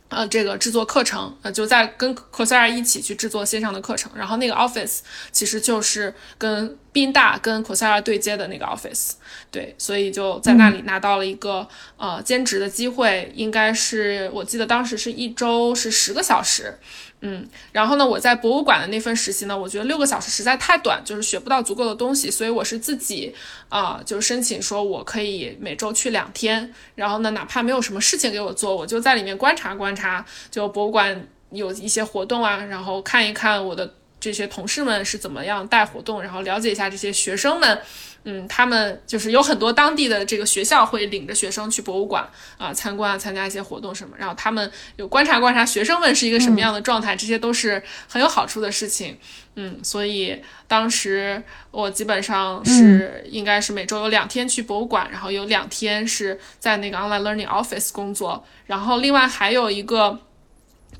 [0.08, 4.98] 呃，这个制作课程，呃，就在跟 Coursera 一起去制作线上的课程，然后那个 Office
[5.30, 9.12] 其实就是跟宾大跟 Coursera 对接的那个 Office，
[9.52, 16.76] 对，所以就在那里拿到了一个呃兼职的机会，应该是我记得当时是一周是十个小时。
[17.20, 23.34] 嗯，然后呢，我在博物馆的那份实习呢，我觉得六个小时实在太短，就是学不到足够的东西，所以我是自己
[23.68, 37.80] 啊，就申请说我可以每周去两天，然后呢，哪怕没有什么事情给我做，我就在里面观察观察，就博物馆有一些活动啊，然后看一看我的这些同事们是怎么样带活动，然后了解一下这些学生们。
[38.24, 42.28] 嗯，他们就是有很多当地的这个学校会领着学生去博物馆
[42.58, 49.16] 啊参观啊，参加一些活动什么，然后他们有观察观察学生们是一个什么样的状态，这些都是很有好处的事情。
[49.54, 60.18] 嗯，所以当时我基本上是应该是每周有两天去博物馆，然后有两天是在那个 online learning office 工作，然后另外还有一个，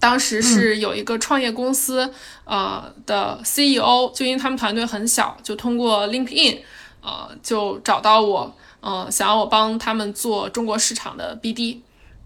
[0.00, 2.12] 当时是有一个创业公司
[2.44, 6.58] 呃的 CEO，就因为他们团队很小，就通过 LinkedIn。
[7.00, 11.78] 呃，就找到我，呃，想要我帮他们做中国市场的 BD，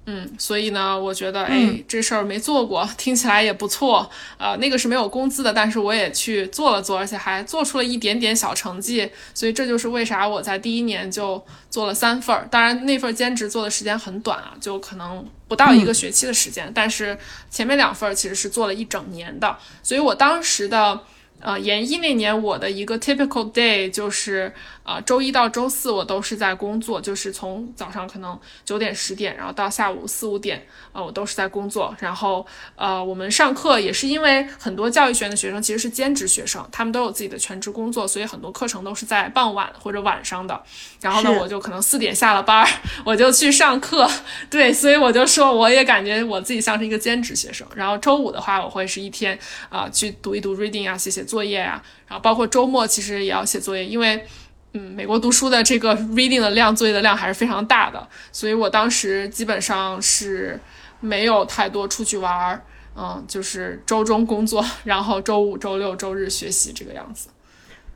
[0.04, 4.10] 嗯，所以呢，我觉得，哎，这事儿没做过，听起来也不错。
[4.36, 9.08] 呃，那个是没有工资的，但是我也去做了做，而且还做出了一点点小成绩。
[9.32, 12.48] 所以这就是为啥我在第一年就做了三份儿。
[12.50, 16.68] 当然，那份兼职做的时间很短啊，就可能不到一个学期的时间。
[16.74, 17.16] 但是
[17.48, 19.56] 前面两份儿其实是做了一整年的。
[19.84, 21.00] 所以我当时的。
[21.44, 31.96] 呃，研一那年我的一个 typical day 就是，呃，周一到周四我都是在工作，就是从早上可能九点十点，然后到下午四五点，啊，我都是在工作。
[31.98, 40.62] 然后，呃，我们上课也是因为很多教育学院的学生其实是兼职学生，他们都有自己的全职工作，所以很多课程都是在傍晚或者晚上的。
[41.00, 42.64] 然后呢，我就可能四点下了班，
[43.04, 44.08] 我就去上课。
[44.50, 47.66] 对，所以我就说，我也感觉我自己像是一个兼职学生。
[47.74, 49.38] 然后周五的话，我会是一天
[49.70, 51.22] 啊，去读一读 reading 啊，写写。
[51.22, 54.26] 作业啊，然后包括周末其实也要写作业，因为，
[54.74, 60.58] 嗯，美国读书的这个 reading 的量，作业的量还是非常大的，所以我当时基本上是
[61.00, 62.62] 没有太多出去玩儿，
[62.96, 67.28] 嗯，就是周中工作， 然后周五、周六、周日学习这个样子，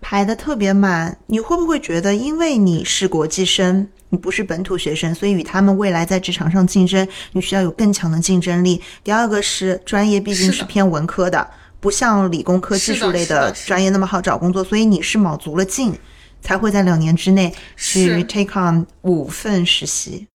[0.00, 1.16] 排的特别满。
[1.28, 8.82] 你会不会觉得，因为你是国际生，你不是本土学生，所以与他们未来在职场上竞争，你需要有更强的竞争力？
[9.02, 11.48] 第二个是专业毕竟是偏文科的。
[11.78, 15.96] 不像理工科技术类的专业那么好找工作，所以你是卯足了劲，
[16.46, 20.28] 才会在两年之内去 take on 五份实习。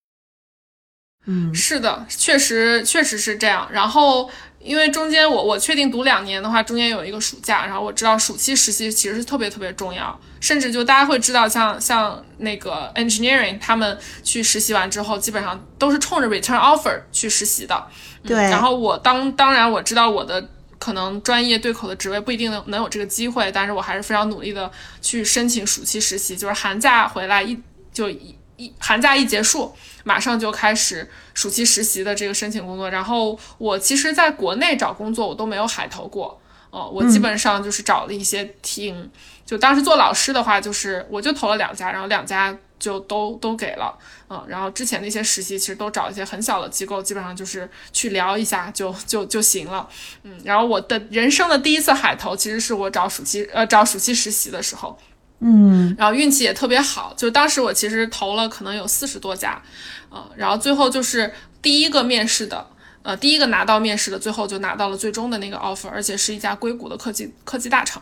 [1.26, 3.65] 嗯，是的，确实确实是这样。
[3.71, 17.88] 然后因为中间我我确定读两年的话，中间有一个暑假，然后我知道暑期实习其实是特别特别重要，甚至就大家会知道，像像那个 engineering 他们去实习完之后，基本上都是冲着 return offer 去实习的。
[18.26, 18.36] 对。
[18.36, 20.45] 然后我当当然我知道我的。
[20.81, 27.55] 可能专业对口的职位不一定能能有这个机会，但是我还是非常努力的去申请暑期实习，就是寒假回来一
[27.93, 29.71] 就一一寒假一结束，
[30.03, 32.89] 马上就开始暑期实习的这个申请工作。
[32.89, 36.41] 然后我其实在国内找工作我都没有海投过，
[36.71, 39.07] 哦，我基本上就是找了一些挺，
[39.45, 42.57] 就当时做老师的话，就是我就投了两家，然后两家。
[42.81, 43.95] 就都都给了，
[44.27, 49.87] 嗯，然后之前那些实习其实都找一些很小的机构，基本上就是去聊一下就就就行了，
[50.23, 54.97] 嗯，然后我的人生的第一次海投其实是我找暑期呃找暑期实习的时候，
[55.41, 59.61] 嗯，然后运气也特别好，就当时我其实投了可能有四十多家，
[60.09, 62.67] 嗯，然后最后就是第一个面试的，
[63.03, 68.01] 呃，第一个拿到面试的，最后就拿到了最终的那个 offer，而且是一家硅谷的科技科技大厂，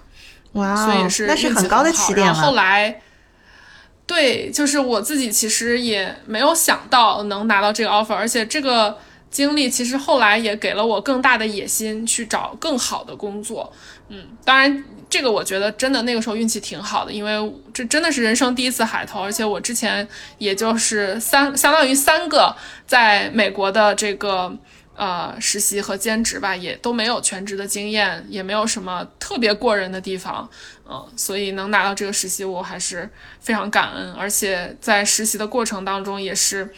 [0.53, 2.33] 哇，所以是那是很高的起点了。
[2.33, 3.01] 后来。
[4.09, 8.97] 对，就是我自己其实也没有想到能拿到这个 offer，而且这个
[9.29, 13.71] 经历其实后来也给了我更大的野心去找更好的工作。
[14.07, 20.07] 嗯，当然这个我觉得真的那个时候运气挺好的，因为这真的是人生第一次海投，而且我之前
[20.39, 22.55] 也就是三相当于三个
[22.87, 24.51] 在美国的这个。
[24.99, 30.49] 呃，实习和兼职吧，也都没有全职的经验，也没有什么特别过人的地方，
[30.85, 33.09] 嗯，所以能拿到这个实习，我还是
[33.39, 36.73] 非常感恩，而且在实习的过程当中也是。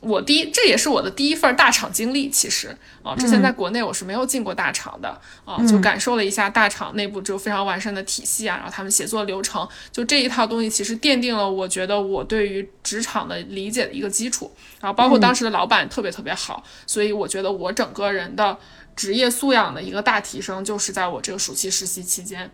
[0.00, 2.30] 我第一，这也是我的第一份大厂经历。
[2.30, 14.50] 其实啊，之前在国内我是没有进过大厂的啊，就感受了一下大厂内部就非常完善的体系啊，然后他们写作流程，就这一套东西其实奠定了我觉得我对于职场的理解的一个基础。
[14.80, 18.56] 然后包括当时的老板特别特别好，所以我觉得我整个人的
[18.96, 22.50] 职业素养的一个大提升就是在我这个暑期实习期间。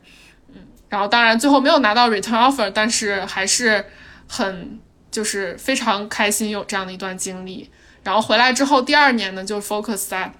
[0.52, 3.84] 嗯，然后当然最后没有拿到 return offer，但是还是
[4.26, 4.80] 很。
[5.16, 7.70] 就是非常开心有这样的一段经历，
[8.02, 10.30] 然后回来之后，第二年呢就 focus 在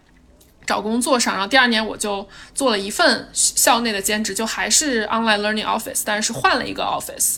[0.67, 7.37] 找工作上，然后第二年我就做了一份校内的兼职，就还是 online learning office，但是换了一个 office，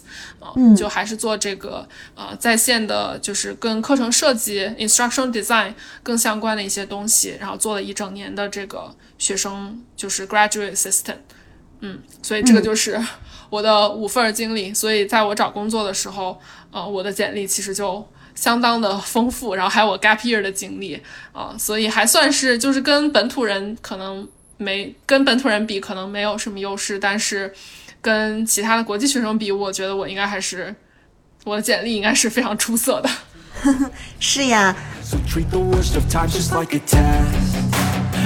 [0.57, 5.73] 嗯，就还是做这个呃在线的，就是跟课程设计 instruction design
[6.03, 11.19] 更相关的一些东西，然后做了一整年的这个学生就是 graduate assistant，
[11.83, 13.01] 嗯，所以这个就是
[13.51, 16.41] 我的五份经历，所以在我找工作的时候。
[16.71, 21.01] 呃，我的简历其实就相当的丰富，然后还有我 gap year 的经历
[21.33, 27.51] 啊，所以还算是就是跟本土人可能没跟本土人比，可能没有什么优势，但是
[28.03, 30.77] 跟其他的国际学生比，我觉得我应该还是
[31.45, 33.09] 我的简历应该是非常出色的。
[34.21, 34.77] 是呀。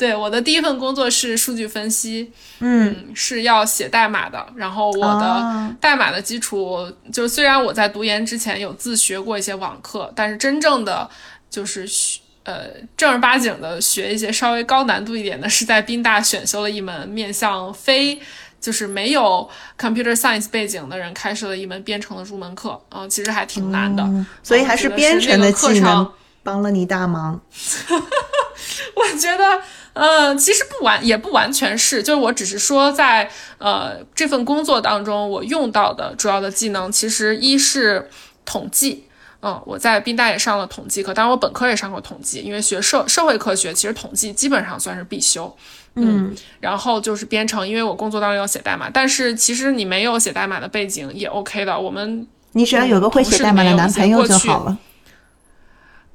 [0.00, 4.46] 对，我的第一份工作是数据分析，嗯，是要写代码的。
[4.56, 11.06] 然后我的代码的基础，就虽然我在读研之前有自学过一些网课，但是真正的
[11.50, 18.18] 就是学呃正儿八经的学一些稍微高难度一点的，是在宾大选修了一门面向非
[18.58, 19.46] 就是没有
[19.78, 24.08] computer science 背景的人开设的一门编程的入门课，嗯，其实还挺难的。
[24.42, 26.10] 所以还是编程的技能
[26.42, 27.38] 帮了你大忙。
[28.96, 29.60] 我觉得。
[30.00, 38.08] 呃，其实不完也不完全是，就是我只是说，在呃这份工作当中，我用到的主要的技能，其实一是
[38.46, 39.04] 统计，
[39.42, 45.54] 嗯，我在宾大也上了统计课，当然我本科也上过统计，因为学社社会科学，其实统计基本上算是必修，
[45.96, 54.78] 嗯，然后就是编程，因为我工作当中要写代码，但是其实你没有写代码的背景也 OK 的，我们你只要有个会写代码的男朋友就好了。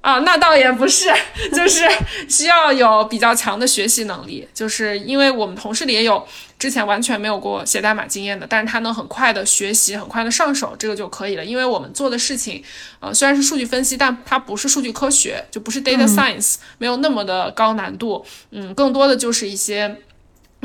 [0.06, 1.10] 啊，那倒也不是，
[1.52, 1.84] 就是
[2.30, 6.24] 需要有比较强的学习能力，就是因为我们同事里也有
[6.60, 11.44] 之前完全没有过写代码经验的，但是他能很快的学习，很快的上手，这个就可以了。
[11.44, 12.64] 因为我们做的事情，
[13.00, 20.04] 呃，虽然是数据分析，但它不是数据科学，就不是 data science，没有那么的高难度，嗯，更多的就是一些。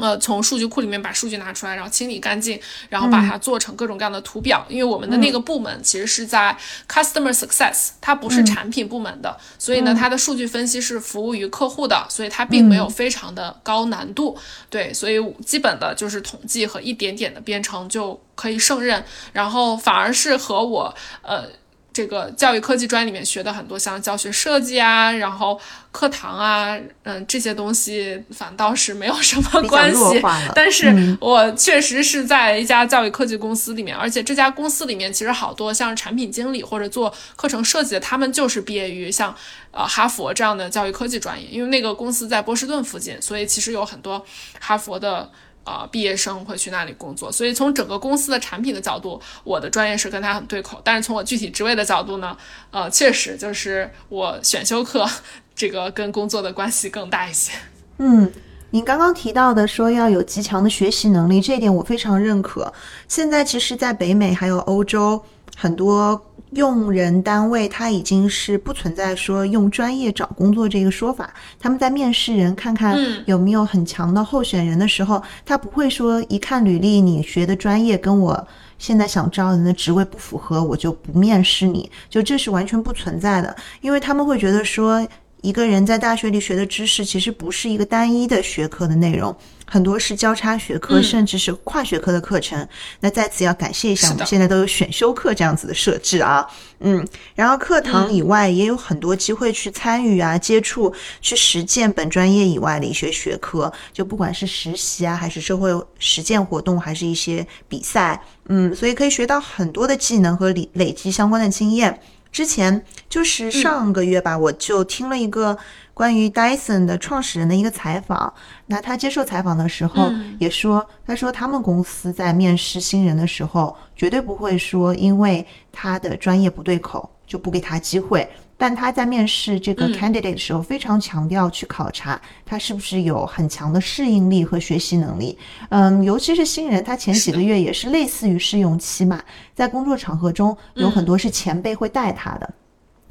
[0.01, 4.65] 呃，从数据库里面把数据拿出来，然后清理干净，然后把它做成各种各样的图表。
[4.69, 6.57] 因为我们的那个部门其实是在
[6.89, 14.37] customer success，它不是产品部门的，所以呢，它的数据分析是服务于客户的，所以它并没有非常的高难度。
[14.69, 21.45] 对，所以基本的就是统计和一点点的编程就可以胜任，然后反而是和我呃。
[21.93, 25.61] 这个教育科技专里面学的很多，像教学设计啊，然后
[25.91, 30.23] 课堂啊，嗯，这些东西反倒是没有什么关系。
[30.55, 39.35] 但是我确实是在一家教育科技公司里面，而且这家公司里面其实好多像产品经理或者做课程设计的，他们就是毕业于像
[39.73, 44.25] 呃哈佛这样的教育科技专业，因为那个公司在波士顿附近，所以其实有很多
[44.61, 45.31] 哈佛的。
[45.65, 50.81] 啊，毕业生会去那里工作，所以从整个公司的产品的角度，我的专业是跟他很对口。
[50.83, 52.37] 但是从我具体职位的角度呢，
[52.71, 55.09] 呃，确实就是我选修课
[55.55, 57.53] 这个跟工作的关系更大一些。
[57.99, 58.33] 嗯，
[58.71, 62.73] 您刚刚提到的说要有极强的学习能力，这一点我非常认可。
[63.07, 65.23] 现在其实，在北美还有欧洲
[65.61, 66.19] 很多。
[66.55, 78.49] 用人单位他已经是不存在说用专业找工作这个说法，他们在面试人看看有没有很强的候选人的时候，他不会说一看履历你学的专业跟我
[78.79, 85.07] 现在想招人的职位不符合，我就不面试你，就这是完全不存在的，因为他们会觉得说。
[85.43, 89.35] 一个人在大学里学的知识，其实不是一个单一的学科的内容，
[89.67, 92.67] 很多是交叉学科，甚至是跨学科的课程。
[93.01, 96.47] 那在此要感谢一下，我们现在都有选修课这样子的设置啊，
[96.81, 111.99] 嗯，然后课堂以外也有很多机会去参与啊、接触、去实践本专业以外的一些学科，就不管是实习啊，还是社会实践活动，还是一些比赛，嗯，所以可以学到很多的技能和累累积相关的经验。
[112.33, 115.57] 之前就是上个月吧，我就听了一个
[115.93, 118.33] 关于 Dyson 的创始人的一个采访。
[118.67, 128.29] 那他接受采访的时候也说，他说他们公司在面试新人的时候，绝对不会说因为他的专业不对口就不给他机会。
[128.61, 135.39] 但他在面试这个 candidate 的时候，非常强调去考察他是不是有很强的适应力和学习能力。
[135.71, 139.19] 嗯，尤其是新人，他前几个月也是类似于试用期嘛，
[139.55, 142.53] 在工作场合中有很多是前辈会带他的，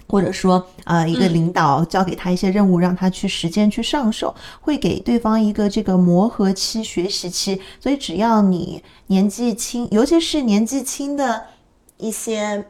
[0.07, 7.59] 或者说呃一个领导交给他一些任务，让他去实践去上手，会给对方一个这个磨合期、学习期。
[7.79, 11.45] 所以只要你年纪轻，尤其是年纪轻的
[11.97, 12.63] 一些，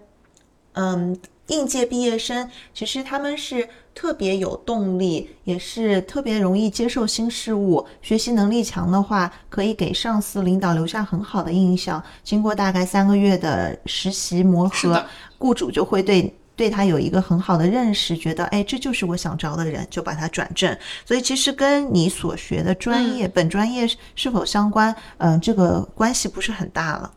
[0.72, 1.18] 嗯。
[1.50, 12.02] 应届毕业生其实他们是特别有动力，也是特别容易接受新事物，学习能力强的话，可以给上司领导留下很好的印象。
[12.24, 15.06] 经过大概三个月的实习磨合，
[15.38, 20.78] 雇主就会对对他有一个很好的认识，觉得哎，这就是我想招的人，就把他转正。
[21.06, 27.14] 所以其实跟你所学的专业本专业是否相关，嗯，这个关系不是很大了。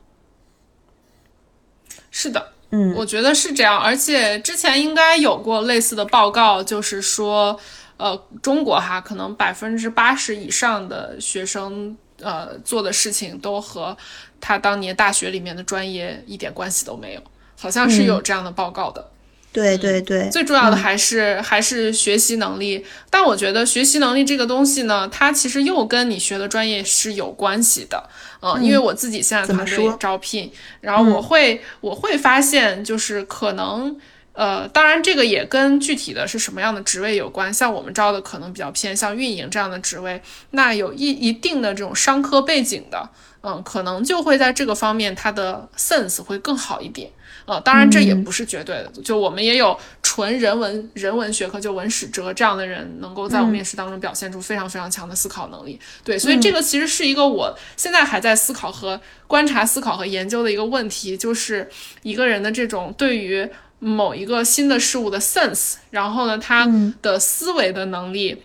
[2.11, 2.52] 是的。
[2.75, 7.61] 嗯，我觉得是这样，而且之前应该有过类似的报告，就是说，
[7.99, 13.95] 呃，中国哈可能百分之八十以上的学生，呃，做的事情都和
[14.41, 17.23] 他当年大学里面的专业一点关系都没有，
[17.61, 19.12] 好像是有这样的报告的。
[19.53, 22.85] 对对对，最重要的还是还是学习能力。
[23.11, 28.09] 但我觉得学习能力这个东西呢，它其实又跟你学的专业是有关系的。
[28.41, 30.51] 嗯，因为我自己现在团队招聘，
[30.81, 33.95] 然后我会我会发现，就是可能
[34.33, 37.53] 呃，当然这个也跟具体的是什么样的职位有关。
[37.53, 40.21] 像我们招的可能比较偏向运营这样的职位，
[40.53, 43.09] 那有一一定的这种商科背景的，
[43.43, 47.11] 嗯，可能就会在这个方面它的 sense 会更好一点。
[47.45, 55.79] 呃，当然这也不是绝对的，就我们也有纯人文人文学科，就文史哲这样的人，能够在我面试当中表现出非常非常强的思考能力。
[56.05, 61.69] 对，所以这个其实是一个我现在还在思考和观察、思考和研究的一个问题，就是
[62.03, 66.69] 一个人的这种对于某一个新的事物的 sense，然后呢，他
[67.01, 68.43] 的思维的能力。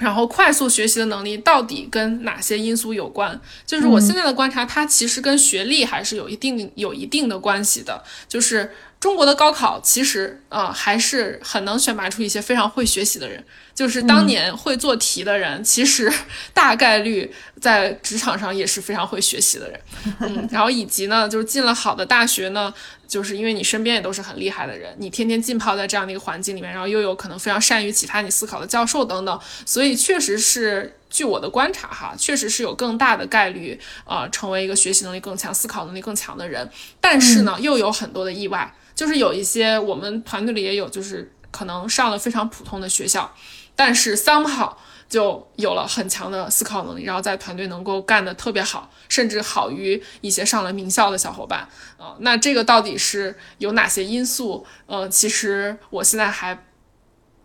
[0.00, 3.38] 然后快速学习的能力到底跟哪些因素有关？
[3.66, 8.02] 就是我现在的观察，它其实跟学历还是有一定有一定的关系的。
[8.26, 13.44] 就是中国的高考其实啊，还是很能选拔出一些非常会学习的人。
[13.74, 16.12] 就是当年会做题的人，其实
[16.52, 19.80] 大概率在职场上也是非常会学习的人。
[20.20, 22.72] 嗯， 然后以及呢，就是进了好的大学呢，
[23.10, 36.70] 就是因为你身边也都是很厉害的人，你天天浸泡在这样的一个环境里面，然后又有可能非常善于启发你思考的教授等等，所以确实是据我的观察哈，确实是有更大的概率啊，成为一个学习能力更强、思考能力更强的人。
[37.00, 43.34] 但是呢，又有很多的意外，就是有一些我们团队里也有，就是可能上了非常普通的学校。
[43.74, 44.72] 但是 somehow
[45.10, 52.14] 就有了很强的思考能力，然后在团队能够干得特别好，甚至好于一些上了名校的小伙伴啊。
[52.20, 54.64] 那这个到底是有哪些因素？
[54.86, 56.56] 呃，其实我现在还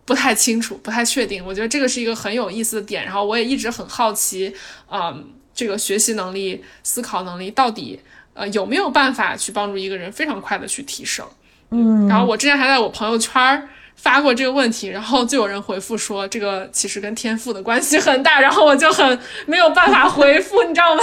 [0.04, 1.44] 不太清楚，不太确定。
[1.44, 4.54] 我觉得这个是一个很有意思的点，然后我也一直很好奇，
[4.88, 8.00] 嗯，这个学习能力、思考能力到底
[8.34, 11.26] 呃有没有办法去帮助一个人非常快的去提升？
[11.70, 13.68] 嗯，然后我之前还在我朋友圈儿。
[13.96, 21.02] 发过这个问题，然后就有人回复说，这个其实跟天赋的关系很大，然后我就很没有办法回复，你知道吗？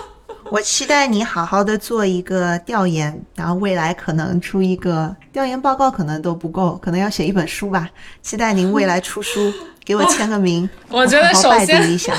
[0.50, 7.88] 我期待你好好的做一个调研，然后未来可能出一个调研报告，可能都不够，可能要写一本书吧。
[8.20, 9.52] 期待您未来出书，
[9.84, 12.12] 给我签个名， 我觉得首先一下。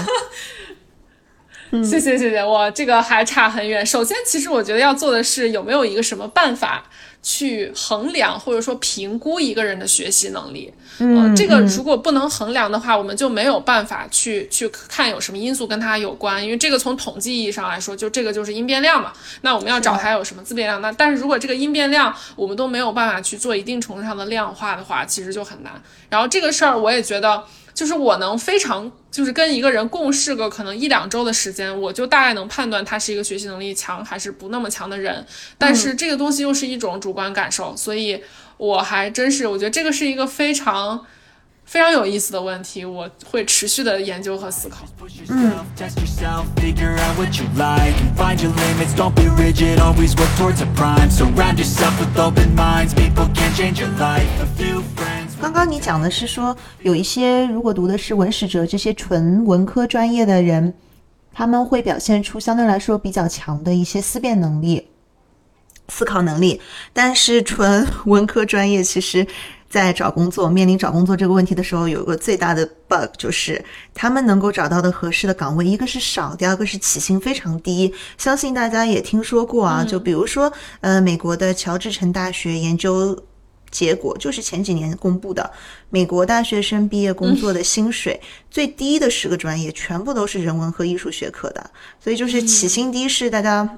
[1.83, 3.85] 谢谢谢谢，我这个还差很远。
[3.85, 6.83] 首先，其实我觉得要做的是有没有一个什么办法。
[7.23, 19.13] 去衡量或者说评估一个人的学习能力，嗯，这个如果不能衡量的话，我们就没有办法去去看有什么因素跟它有关，因为这个从统计意义上来说，就这个就是因变量嘛。
[19.41, 25.73] 那我们要找它有什么自变量，那但是如果这个因变量我们都没有办法去做一定程度上的量化的话，其实就很难。
[26.09, 27.43] 然后这个事儿我也觉得。
[27.81, 35.25] 就是我能非常就是跟一个人共事个可能一两周的时间，我就大概能判断他是一个学习能力强还是不那么强的人。
[35.57, 38.21] 但是这个东西又是一种主观感受，所以
[38.57, 41.03] 我还真是我觉得这个是一个非常。
[41.63, 44.85] 非常有意思的问题，我会持续的研究和思考。
[45.29, 45.53] 嗯。
[55.41, 60.71] 刚刚你讲的是说，有一些如果读的是文史哲这些纯文科专业的人，
[61.33, 64.87] 他们会表现出相对来说比较强的一些思辨能力、
[65.89, 66.61] 思考能力，
[66.93, 69.25] 但是纯文科专业其实。
[69.71, 73.63] 在找工作，面临找工作这个问题的时候，有一个最大的 bug，就是
[73.93, 77.93] 他们能够找到的合适的岗位，一个是少，第二个是起薪非常低。
[78.17, 83.17] 相信大家也听说过啊，就比如说，呃，美国的乔治城大学研究
[83.71, 85.49] 结果，就是前几年公布的，
[85.89, 93.77] 美国大学生毕业工作的薪水最低的十个专业，全部都是人文和艺术学科的，所以就是起薪低是大家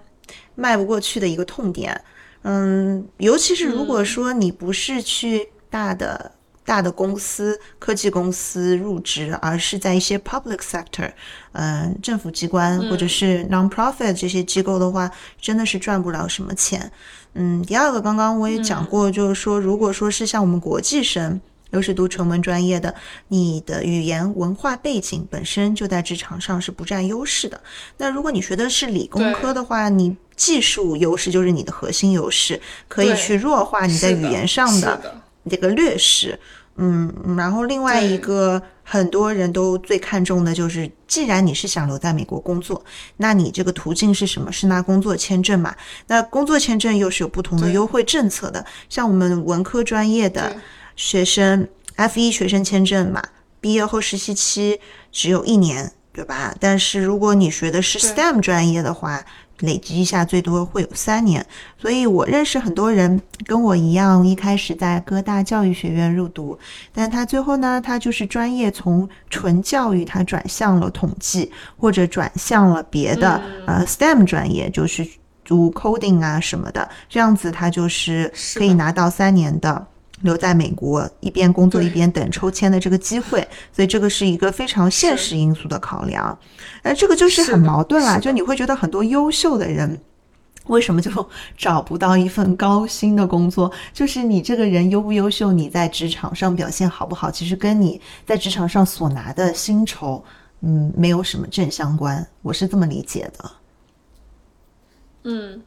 [0.55, 2.01] 迈不过去的一个痛点。
[2.41, 5.47] 嗯，尤其是如果说你不是去。
[5.73, 6.31] 大的
[6.63, 11.11] 大的公司、科技公司入职，而是在一些 public sector，
[11.53, 15.09] 嗯，政府机关或者是 non-profit 这些机构的话，
[15.41, 16.91] 真的是赚不了什么钱。
[17.35, 21.39] 嗯，第二个，刚刚我也讲过，就是说，如果说是像我们国际生，
[21.71, 22.93] 又是读纯文专业的，
[23.27, 27.59] 你的语言文化背景本身就在职场上是不占优势的。
[27.97, 35.21] 那如果你学的是理工科的话，你技术优势就是你的核心优势，可以去弱化你在语言上的。
[35.49, 36.39] 这个劣势，
[36.77, 42.83] 嗯，然后另外一个很多人都最看重的就是，既然你是想留在美国工作，
[43.17, 44.51] 那你这个途径是什么？
[44.51, 45.73] 是拿工作签证嘛？
[46.07, 48.65] 那工作签证又是有不同的优惠政策的。
[48.89, 50.55] 像我们文科专业的
[50.95, 53.23] 学生，F 一学生签证嘛，
[53.61, 54.79] 毕业后实习期
[55.11, 56.53] 只有一年，对吧？
[56.59, 59.23] 但是如果你学的是 STEM 专业的话，
[59.59, 61.45] 累积一下最多会有三年，
[61.77, 66.57] 所以我认识很多人跟我一样，一开始在哥大教育学院入读，
[66.93, 75.07] 但他最后呢，他就是专业从纯教育，他转向了统计，或者转向了别的呃 STEM 专业，就是
[75.45, 79.87] 读 coding 啊什么的，这样子他就是可以拿到三年的
[80.23, 86.37] 留在美国一边工作一边等抽签的这个机会，所以这个是一个非常现实因素的考量。
[86.81, 90.01] 哎，这个就是很矛盾啦，就你会觉得很多优秀的人。
[90.67, 91.11] 为什么就
[91.57, 93.69] 找不到一份高薪的工作？
[93.93, 100.23] 就是你这个人优不优秀，你在职场上表现好不好，其实跟你在职场上所拿的薪酬，
[100.61, 102.25] 嗯，没有什么正相关。
[102.41, 103.51] 我是这么理解的。
[105.25, 105.61] 嗯，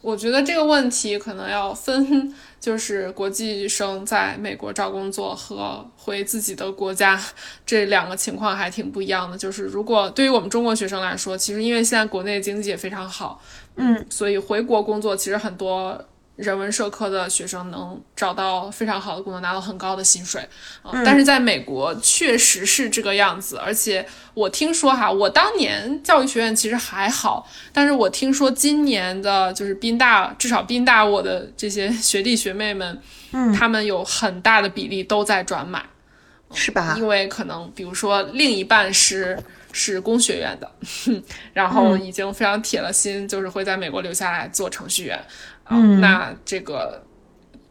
[0.00, 2.32] 我觉得这个问题可能要分，
[2.66, 7.16] 就是国际生在美国找工作和回自己的国家
[7.64, 9.38] 这两个情况还挺不一样的。
[9.38, 13.40] 就是如果对于我们中国学生来说，其实因为现在国内经济也非常好。
[13.76, 16.04] 嗯，所以回国工作其实很多
[16.36, 20.46] 人文社科的学生能找到非常好的工作，拿到很高的薪水
[20.82, 20.92] 啊。
[21.04, 33.00] 但是在美国确实是这个样子，而且我听说哈，我当年教育学院其实还好，但是我听说今年的就是宾大，至少宾大我的这些学弟学妹们，
[33.32, 35.84] 嗯，他们有很大的比例都在转码，
[36.52, 36.94] 是吧？
[36.98, 39.38] 因为可能比如说另一半是。
[39.78, 40.70] 是工学院的，
[41.52, 45.22] 然后已经非常铁了心，就是会在美国留下来做程序员。
[45.68, 47.02] 嗯，那这个。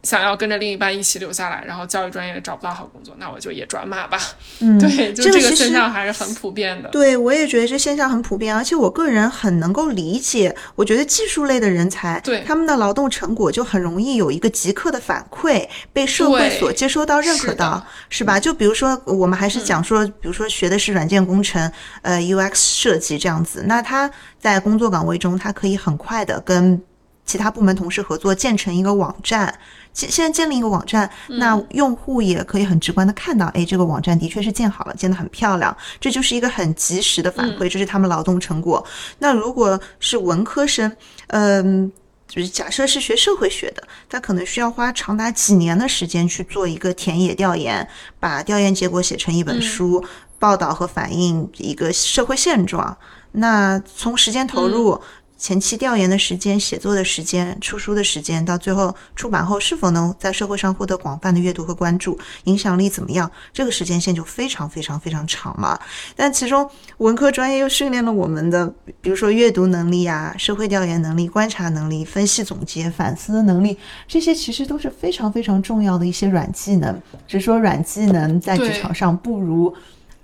[0.02, 4.16] 想要跟着另一半一起留下来，然后教育专业找不到好工作，那我就也转码吧。
[4.60, 6.88] 嗯，对， 就这个现象还是很普遍的。
[6.90, 10.54] 对，我也觉得这现象很普遍，而且我个人很能够理解。
[10.76, 18.38] 我觉得技术类的人才，对他们的劳动成果就很容易有一个即刻的反馈，被社会所接收到、认可到，是吧？
[18.38, 21.68] 就比如说，我们还是讲说，比如说学的是软件工程，
[22.02, 26.80] 呃，UX 设计这样子，那他在工作岗位中，他可以很快的跟
[27.26, 29.58] 其他部门同事合作，建成一个网站。
[29.92, 38.84] 现现在建立一个网站，那用户也可以很直观的看到，哎，这个网站的确是建好了，建得很漂亮，这就是一个很及时的反馈，这是他们劳动成果。
[39.20, 40.94] 那如果是文科生，
[41.28, 41.90] 嗯，
[42.28, 47.88] 就是假设是学社会学的，他可能需要花长达几年的时间去做一个田野调研，
[48.20, 50.04] 把调研结果写成一本书，
[50.38, 52.94] 报道和反映一个社会现状。
[53.32, 55.00] 那从时间投入。
[55.38, 63.30] 前期调研的时间、写作的时间、出书的时间，到最后出版后是否能在社会上获得广泛的阅读和关注，影响力怎么样？
[63.52, 65.78] 这个时间线就非常非常非常长了。
[66.16, 66.68] 但其中
[66.98, 68.66] 文科专业又训练了我们的，
[69.02, 73.76] 比如说阅读能力啊、社会调研能力、观察能力、分析总结、反思的能力，
[74.08, 76.98] 这些其实都是非常非常重要的一些软技能。
[77.28, 79.74] 只是说软技能在职场上不如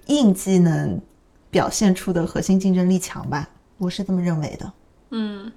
[0.07, 0.99] 硬技能
[1.51, 3.49] 表现出的核心竞争力强吧？
[3.77, 4.73] 我是这么认为的。
[5.15, 5.53] 嗯，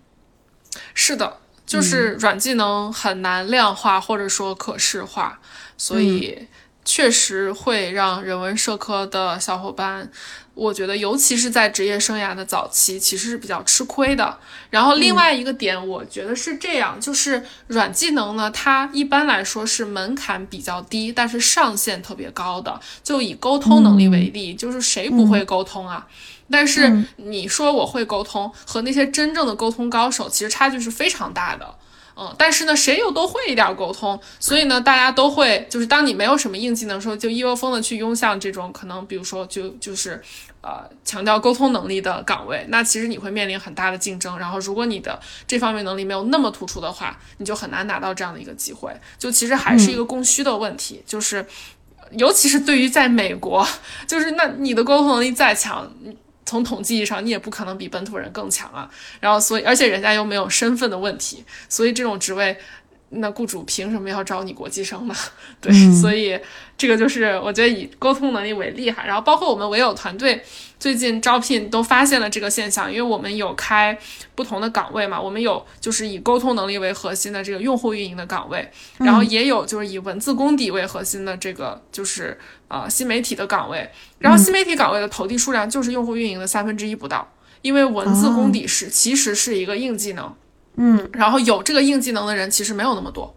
[0.93, 5.39] 是的，就是软技能很难量化或者说可视化，
[5.78, 6.47] 所以
[6.84, 10.12] 确实会让人文社科的小伙伴，
[10.53, 14.38] 我觉得尤其是在职业生涯的早期，其实是比较吃亏的。
[14.70, 22.78] 然后另外一个点，我觉得是这样，就是软技能呢，它一般来说是门槛比较低，但是上限特别高的。
[23.01, 26.06] 就以沟通能力为例，就是谁不会沟通啊？
[26.49, 31.75] 但是你说我会沟通，和那些真正的沟通高手其实差距是非常大的，
[32.15, 40.21] 嗯，但是呢，谁又都会一点沟通，所以呢，大家都会，就是当你没有什么硬技能的时候，就一窝蜂的去拥向这种可能，比如说就就是
[40.61, 44.37] 呃强调沟通能力的岗位，那其实你会面临很大的竞争。
[44.37, 48.91] 然后如果你的这方面能力没有那么突出的话，你就很难拿到这样的一个机会。
[49.17, 51.45] 就其实还是一个供需的问题，就是
[52.11, 53.67] 尤其是对于在美国，
[54.07, 55.91] 就是那你的沟通能力再强，
[56.45, 58.89] 从统计意义上，你也不可能比本土人更强啊。
[59.19, 62.57] 然后，所以，而且人家又没有身份的问题，所以这种职位，
[63.10, 65.16] 那雇主凭什么要招你国际生呢？
[65.62, 66.39] 对，所以
[66.78, 69.03] 这个就是我觉得以沟通能力为例哈。
[69.06, 70.43] 然后，包括我们唯有团队
[70.80, 73.97] 最近招聘都发现了这个现象，因为我们有开
[74.34, 82.38] 不同的岗位嘛，我们有就是以沟通能力为核心的这个用户运营的岗位，然后也有就是以文字功底为核心的这个就是。
[82.68, 83.88] 呃，新媒体的岗位，
[84.18, 87.32] 然后新媒体岗位的投递数量就是用户运营的三分之一不到，
[87.62, 90.36] 因为文字功底是其实是一个硬技能，
[90.78, 93.36] 嗯，然后有这个硬技能的人其实没有那么多，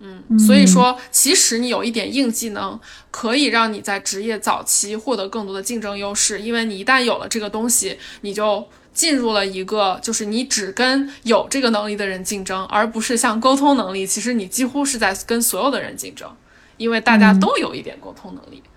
[0.00, 2.78] 嗯，所以说其实你有一点硬技能，
[3.10, 16.28] 可以让你在职业早期获得更多的竞争优势，因为你一旦有了这个东西，你就进入了一个就是你只跟有这个能力的人竞争，而不是像沟通能力，其实你几乎是在跟所有的人竞争。
[16.76, 18.70] 因为大家都有一点沟通能力，嗯，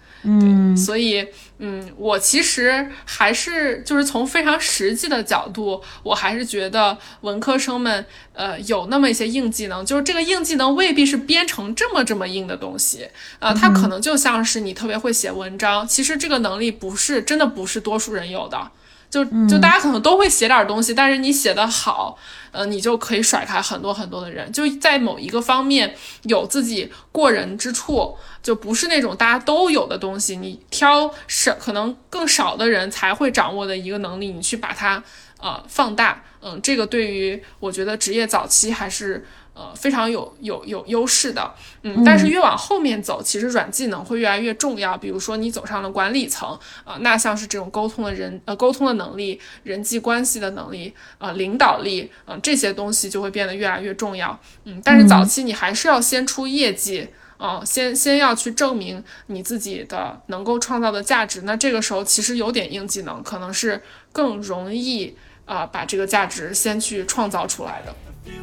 [0.75, 1.25] 所以，
[1.59, 13.07] 嗯，我其实还是就是从非常实际的角度，我还是觉得文科生们，呃，有那么一些硬技能，就是这个硬技能未必是编程这么这么硬的东西，
[13.39, 18.71] 呃，它可能就像是你特别会写文章，其实这个能力不是真的不是多数人有的。
[19.09, 22.17] 就就大家可能都会写点东西，但是你写的好，
[22.51, 35.01] 呃，你就可以甩开很多很多的人，就在某一个方面有自己过人之处，就不是那种大家都有的东西，你挑少可能更少的人才会掌握的一个能力，你去把它
[35.39, 39.25] 呃放大，嗯，这个对于我觉得职业早期还是。
[39.57, 41.51] 呃，非常有有有优势的，
[41.81, 44.95] 嗯，但是越往后面走，其实软技能会越来越重要。
[44.95, 46.47] 比如说你走上了管理层，
[46.83, 54.39] 啊，那像是这种沟通的人，呃，沟通的能力、人际关系的能力，呃，领导力，嗯，这些东西就会变得越来越重要。
[54.65, 61.41] 嗯，但是早期你还是要先出业绩，啊，先先要去证明你自己的能够创造的价值。
[61.41, 63.81] 那这个时候其实有点硬技能，可能是
[64.11, 67.95] 更容易啊把这个价值先去创造出来的。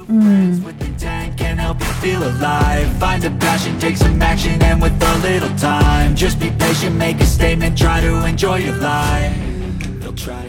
[0.09, 0.62] 嗯。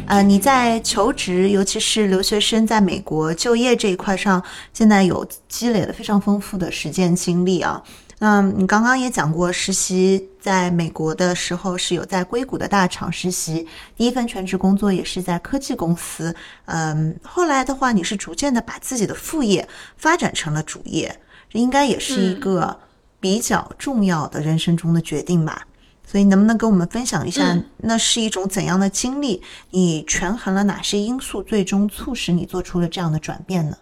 [0.07, 7.81] 呃，你在求职，尤其是留学生在美国就业这一块上，现在有积累了非常丰富的实践经历啊。
[8.19, 16.33] 那你刚刚也讲过，实习在美国的时候是有在硅谷的大厂实习，第一份全职工作也是在科技公司。
[16.65, 22.79] 嗯，后来的话，你是逐渐的把自己的副业发展成了主业，这应该也是一个
[23.19, 25.67] 比较重要的人生中的决定吧？
[26.07, 29.41] 所以，能不能跟我们分享一下，那是一种怎样的经历？
[29.71, 33.75] 你权衡了哪些因素，最终促使你做出了这样的转变呢？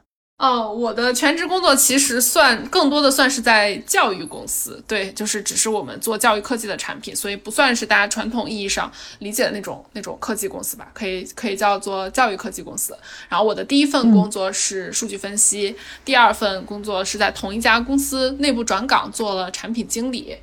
[0.44, 12.94] 哦，我的全职工作其实算更多的算是在教育公司，对，就是只是我们做教育科技的产品，所以不算是大家传统意义上理解的那种那种科技公司吧，可以可以叫做教育科技公司。
[13.30, 15.74] 然后我的第一份工作是数据分析，
[16.04, 20.36] 第二份工作是在同一家公司内部转岗做了产品经理，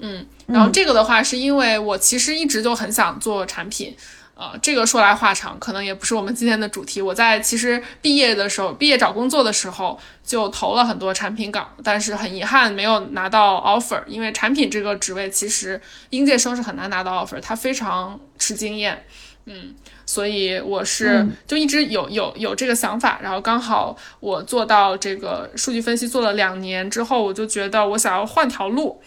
[0.00, 3.96] 嗯，然后这个的话是因为我其实一直就很想做产品。
[4.38, 7.00] 呃，这个说来话长，可能也不是我们今天的主题。
[7.00, 15.80] 我在其实毕业的时候，毕业找工作的时候就投了很多产品岗，但是很遗憾没有拿到 offer，因为产品这个职位其实
[16.10, 19.06] 应届生是很难拿到 offer，他非常吃经验。
[19.46, 19.74] 嗯，
[20.04, 29.00] 所以我是就一直有有有这个想法，然后刚好我做到这个数据分析做了两年之后，我就觉得我想要换条路，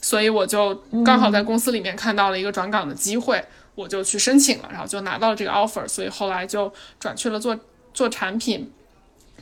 [0.00, 0.72] 所以我就
[1.04, 3.44] 刚好在公司里面看到了一个转岗的机会。
[3.76, 7.56] 我就去申请了，然后就拿到了这个 offer，所以后来就转去了做
[7.94, 8.72] 做产品。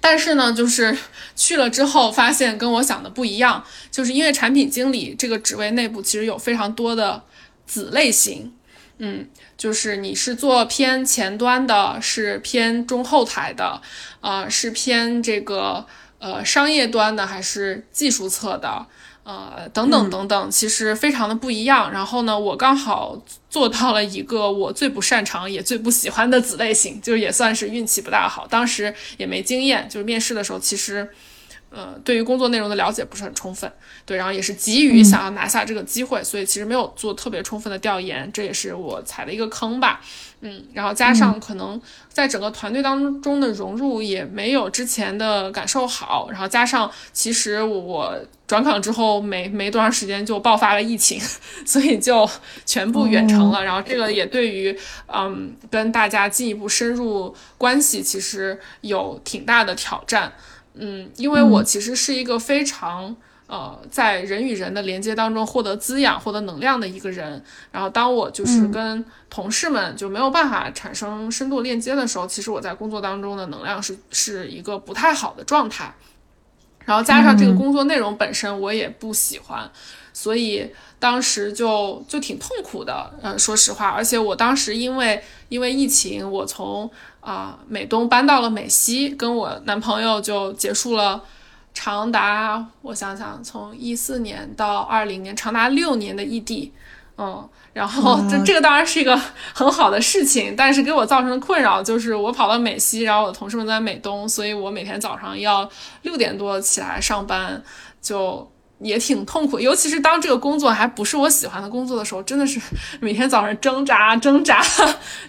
[0.01, 0.95] 但是呢，就是
[1.35, 7.23] 去了之后发现跟我想的不一样，就是因为产品经理这个职位内部其实有非常多的
[7.65, 8.53] 子类型，
[8.99, 9.27] 嗯，
[9.57, 13.81] 就是你是做偏前端的，是偏中后台的，
[14.21, 15.87] 啊，是偏这个
[16.19, 18.87] 呃商业端的，还是技术侧的？
[19.25, 21.91] 呃，等等等等，其实非常的不一样。
[21.91, 23.19] 然后呢，我刚好
[23.49, 28.47] 做到了一个我最不擅长也最不喜欢的子类型，就也算是运气不大好。
[28.47, 31.09] 当时也没经验，就是面试的时候，其实，
[31.75, 33.71] 呃，对于工作内容的了解不是很充分。
[34.07, 40.01] 对，然后也是急于想要拿下这个机会，所以其实没有做特别充分的调研，这也是我踩的一个坑吧。
[40.41, 48.15] 嗯，然后加上可能在整个团队当中的融入也没有之前的感受好，然后加上其实我
[48.47, 51.19] 转岗之后没没多长时间就爆发了疫情，
[51.65, 52.29] 所以就
[52.67, 53.65] 全部远程了。
[53.65, 60.31] 然后这个也对于嗯跟大家进一步深入关系其实有挺大的挑战。
[60.75, 63.17] 嗯，因为我其实是一个非常。
[63.47, 67.45] 呃，在人与人的连接当中获得滋养、获得能量的一个人。
[67.71, 75.95] 然后，当我就是跟同事们就没有办法产生深度链接的时候，其实我在工作当中的能量是是一个不太好的状态。
[76.87, 79.71] 然后加上这个工作内容本身我也不喜欢，
[80.15, 83.13] 所以当时就就挺痛苦的。
[83.23, 86.91] 嗯，说实话，而且我当时因为因为疫情，我从
[87.25, 91.23] 啊美东搬到了美西，跟我男朋友就结束了。
[91.77, 96.73] 长达我想想，从一四年到二零年，长达六年的异地，
[97.19, 99.21] 嗯，然后这这个当然是一个
[99.53, 105.69] 很好的事情，但是给我造成的困扰就是我跑到美西，然后我的同事们在美东，所以我每天早上要
[106.03, 107.61] 六点多起来上班，
[108.01, 108.49] 就
[108.79, 109.59] 也挺痛苦。
[109.59, 112.61] 尤其是当这个工作还不是我喜欢的工作的时候，真的是
[113.01, 114.63] 每天早上挣扎 挣扎，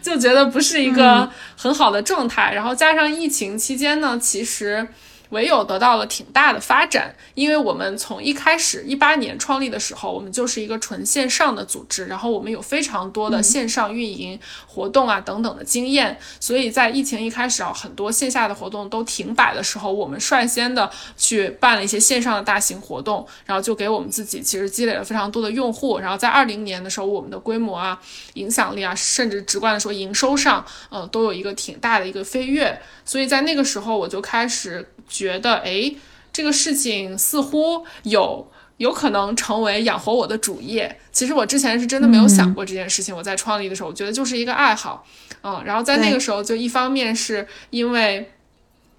[0.02, 2.54] 就觉得不是一个很好的状态。
[2.54, 4.88] 然后加上疫情期间呢，其实。
[5.36, 28.00] 唯有得到了挺大的发展，因为我们从一开始一八年创立的时候，我们就是一个纯线上的组织，然后我们有非常多的线上运营活动啊等等的经验，所以在疫情一开始啊，很多线下的活动都停摆的时候，我们率先的去办了一些线上的大型活动，然后就给我们自己其实积累了非常多的用户，然后在二零年的时候，我们的规模啊、
[28.36, 34.88] 影响力啊，甚至直观的说营收上，呃，都有一个挺大的一个飞跃，所以在那个时候我就开始。
[35.26, 35.92] 觉得哎，
[36.32, 38.48] 这个事情似乎有
[38.78, 41.00] 有可能成为养活我的主业。
[41.12, 43.16] 其实我之前是真的没有想过这件事情。
[43.16, 45.04] 我在创立的时候，我觉得就是一个爱好，
[45.42, 45.64] 嗯。
[45.66, 48.32] 然后在那个时候，就一方面是因为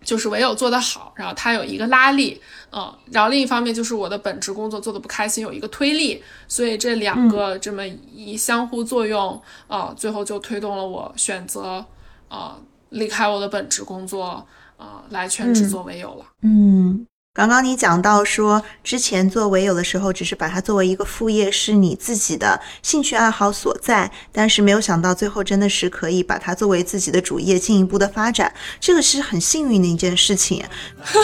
[0.03, 2.41] 就是唯有做得好，然后它有一个拉力，
[2.73, 2.93] 嗯。
[3.13, 6.23] 然后另一方面就是我的本职工作做的不开心，有一个推力。
[6.49, 11.85] 所以这两个这么一相互作用，呃，最后就推动了我选择
[12.29, 12.59] 呃
[12.91, 14.47] 离开我的本职工作。
[14.77, 16.25] 啊，来全职做唯友了。
[16.43, 30.65] 嗯，刚刚你讲到说，之前做唯友的时候，只是把它作为一个副业，是你自己的兴趣爱好所在，但是没有想到最后真的是可以把它作为自己的主业，进一步的发展，这个是很幸运的一件事情。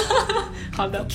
[0.72, 1.06] 好的。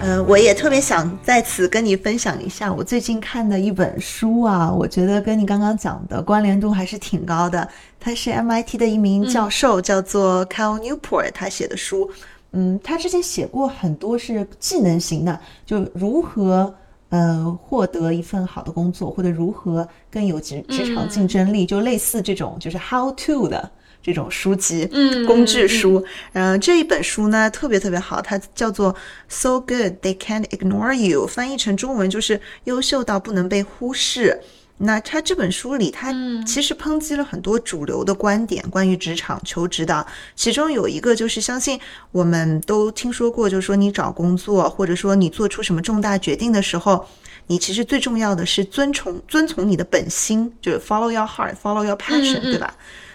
[0.00, 7.68] 呃，我也特别想在此跟你分享一下我最近看的一本书啊，我觉得跟你刚刚讲的关联度还是挺高的。
[7.98, 12.10] 他是 MIT 的一名教授，叫做 Cal Newport，他写的书。
[12.52, 16.72] 嗯，他之前写过很多是技能型的，就如何
[17.08, 23.70] 呃获得一份好的工作，或者如何更有职职场竞争力，就类似这种就是 How to 的。
[24.06, 28.94] 这种书籍，嗯，工具书，嗯，这一本书呢特别特别好，它叫做
[29.28, 34.40] So Good They Can't Ignore You，翻译成中文就是优秀到不能被忽视。
[34.78, 36.14] 那它这本书里，它
[36.46, 41.80] 其实抨击了很多主流的观点，关于职场求职的，其中有一个就是相信
[42.12, 47.04] 我们都听说过，就是说你找工作，或者说你做出什么重大决定的时候，
[47.48, 52.72] 你其实最重要的是遵从遵从你的本心，就是 follow your heart，follow your passion，对吧？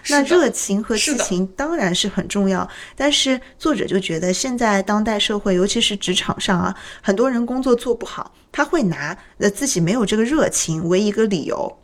[0.09, 11.77] 那热情和激情当然是很重要，但是作者就觉得现在当代社会，尤其是职场上啊，很多人工作做不好，他会拿呃自己没有这个热情为一个理由，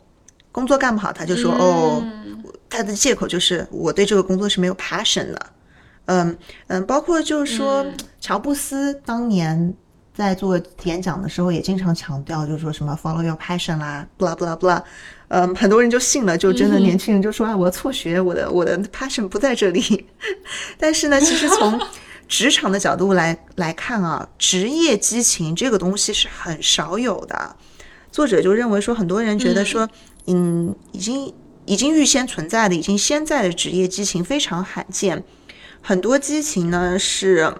[0.50, 2.02] 工作干不好，他就说哦，
[2.68, 5.46] 他的借口就是我对这个工作是没有 passion 的，
[6.06, 7.86] 嗯嗯，包括就是说
[8.20, 9.74] 乔布斯当年
[10.12, 14.82] 在做演讲的时候也经常强调，就是说什么 follow your passion 啦，blah blah blah。
[15.28, 20.06] 嗯，很多人就信了，就真的年轻人就说啊，我要辍学，我的我的 passion 不在这里。
[20.78, 21.78] 但是呢，其实从
[22.26, 27.56] 职场的角度来来看啊，职业激情这个东西是很少有的。
[28.10, 29.88] 作者就认为说，很多人觉得说，
[30.26, 31.32] 嗯，已经
[31.66, 35.22] 已经预先存在的、已经现在的职业激情非常罕见。
[35.82, 37.52] 很多激情呢是。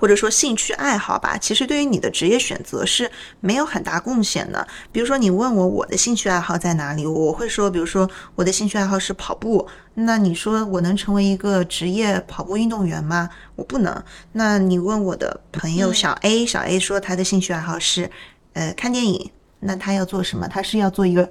[0.00, 4.66] 或者说兴趣爱好吧，其实对于你的职业选择是没有很大贡献的。
[4.90, 9.68] 比如说，你问我我的兴趣爱好在哪里，我会说，比如说我的兴趣爱好是跑步。
[9.94, 13.28] 那你说我能成为一个职业跑步运动员吗？
[13.56, 14.02] 我不能。
[14.32, 18.10] 那你问我的朋友小 A，小 A 说他的兴趣爱好是，
[18.54, 19.30] 呃，看电影。
[19.60, 20.48] 那他要做什么？
[20.48, 21.30] 他是要做一个。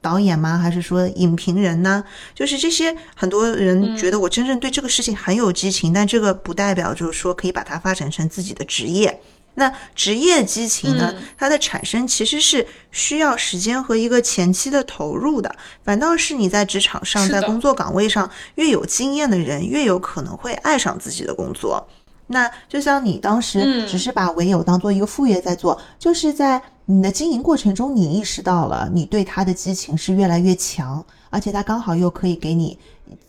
[0.00, 0.58] 导演吗？
[0.58, 2.02] 还是说影评人呢？
[2.34, 9.20] 就是这些，很多人觉得我真正对这个事情很有激情，但这个不代表就是说可以把它发展成自己的职业。
[9.54, 11.12] 那职业激情呢？
[11.36, 15.54] 它的产生其实是需要时间和一个前期的投入的。
[15.84, 21.86] 反倒是你在职场上，在工作岗位上越有经验的人，越有可能会爱上自己的工作。
[22.30, 26.62] 那就像你当时只是把唯有当做一个副业在做，就是在。
[26.86, 32.76] 你的经营过程中，你意识到了你对他的激情是越来越强，而且他刚好又可以给你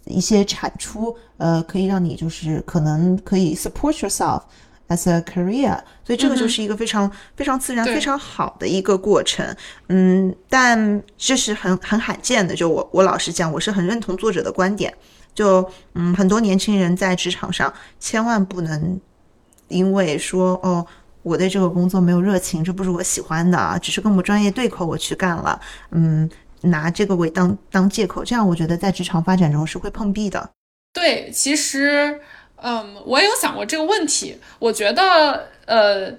[0.05, 4.41] 一些产出，呃，可以让你就是可能可以 support yourself
[4.87, 9.45] as a career，所以这个就是一个非常非常自然、非常好的一个过程。
[9.89, 12.55] 嗯，但这是很很罕见的。
[12.55, 14.91] 就我我老实讲，我是很认同作者的观点。
[15.33, 18.99] 就嗯，很多年轻人在职场上千万不能
[19.67, 20.85] 因为说哦。
[21.23, 25.61] 我对这个工作没有热情，这不是我喜欢的，只是跟我专业对口，我去干了。
[25.91, 26.27] 嗯，
[26.61, 30.49] 拿这个为当当借口，这样我觉得在职场发展中是会碰壁的。
[30.91, 32.19] 对，其实，
[32.55, 34.35] 嗯，我也有想过这个问题。
[34.57, 36.11] 我觉得，呃，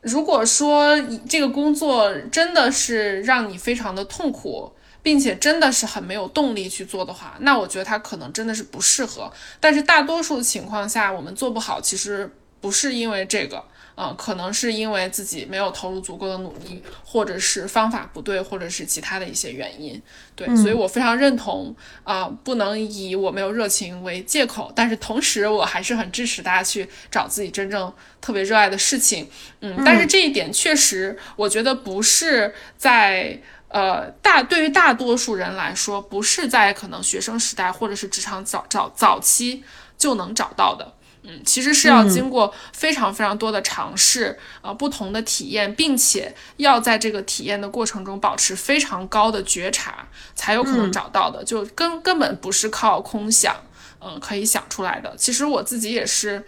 [0.00, 4.72] 如果说这个工作真的是让你非常的痛苦，
[5.02, 9.32] 并且真的是很没有动力去做的话，那我觉得它可能真的是不适合。
[9.60, 12.30] 但是大多数情况下，我们做不好，其实
[12.60, 13.64] 不是因为这个。
[13.94, 20.00] 嗯，可能是因为自己没有投入足够的努力，或者是方法不对，或者是其他的一些原因。
[20.34, 24.72] 对，所以我非常认同啊，不能以我没有热情为借口。
[24.74, 27.92] 但是同时，我还是很支持大家去找自己真正
[28.22, 29.28] 特别热爱的事情。
[29.60, 33.38] 嗯，但是这一点确实，我觉得不是在
[33.72, 39.64] 呃大对于大多数人来说，不是在可能学生时代或者是职场早早早期
[39.98, 40.94] 就能找到的。
[41.24, 51.44] 嗯，其实是要经过非常非常多的尝试，呃，不同的体验，并且要在这个体验的过程中保持非常高的觉察，才有可能找到的。
[51.44, 53.54] 就根根本不是靠空想，
[54.00, 55.14] 嗯，可以想出来的。
[55.16, 56.44] 其实我自己也是，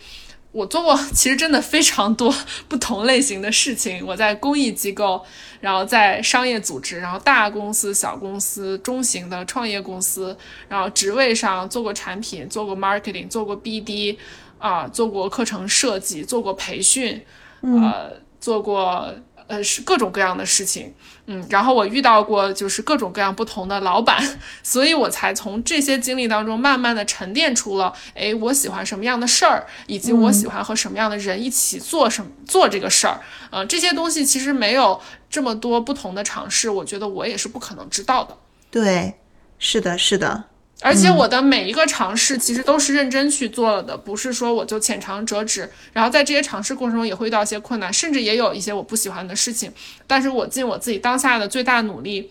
[0.54, 2.34] 我做过，其实真的非常多
[2.68, 4.06] 不同类型的事情。
[4.06, 5.22] 我在公益机构，
[5.60, 10.34] 然后在商业组织，然后大公司、小公司、中型的创业公司，
[10.68, 14.16] 然后职位上做过产品，做过 marketing，做过 BD。
[14.56, 17.20] 啊，做过课程设计，做过培训，
[17.60, 19.12] 呃，做过
[19.46, 20.94] 呃是各种各样的事情，
[21.26, 33.20] 嗯，然后我遇到过就是各种各样不同的老板， 所以我才从这些经历当中慢慢的沉淀出了，哎，我喜欢什么样的事儿，以及我喜欢和什么样的人一起做什么做这个事儿，
[33.50, 38.36] 呃，这些东西其实没有这么多不同的尝试，我觉得我也是不可能知道的。
[38.70, 39.14] 对，
[39.58, 40.44] 是的，是的。
[40.84, 45.70] 而且我的每一个尝试其实都是认真去做了的，不是说我就浅尝辄止。
[45.94, 49.72] 然后在这些尝试过程中也会遇到一些困难，甚至也有一些我不喜欢的事情。
[50.06, 52.30] 但是我尽我自己当下的最大努力，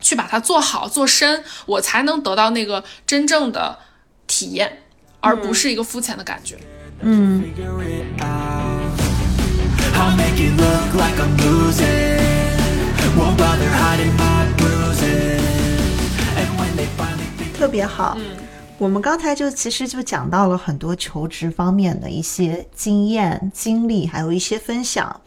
[0.00, 3.78] 去把它做好做深，我才能得到那个真正的
[4.26, 4.84] 体验，
[5.20, 6.56] 而不是一个肤浅的感觉。
[7.02, 7.44] 嗯。
[17.64, 18.36] 特别好，嗯，
[18.76, 25.18] 我们刚才就其实就讲到了很多求职方面的一些经验、经历，还有一些分享。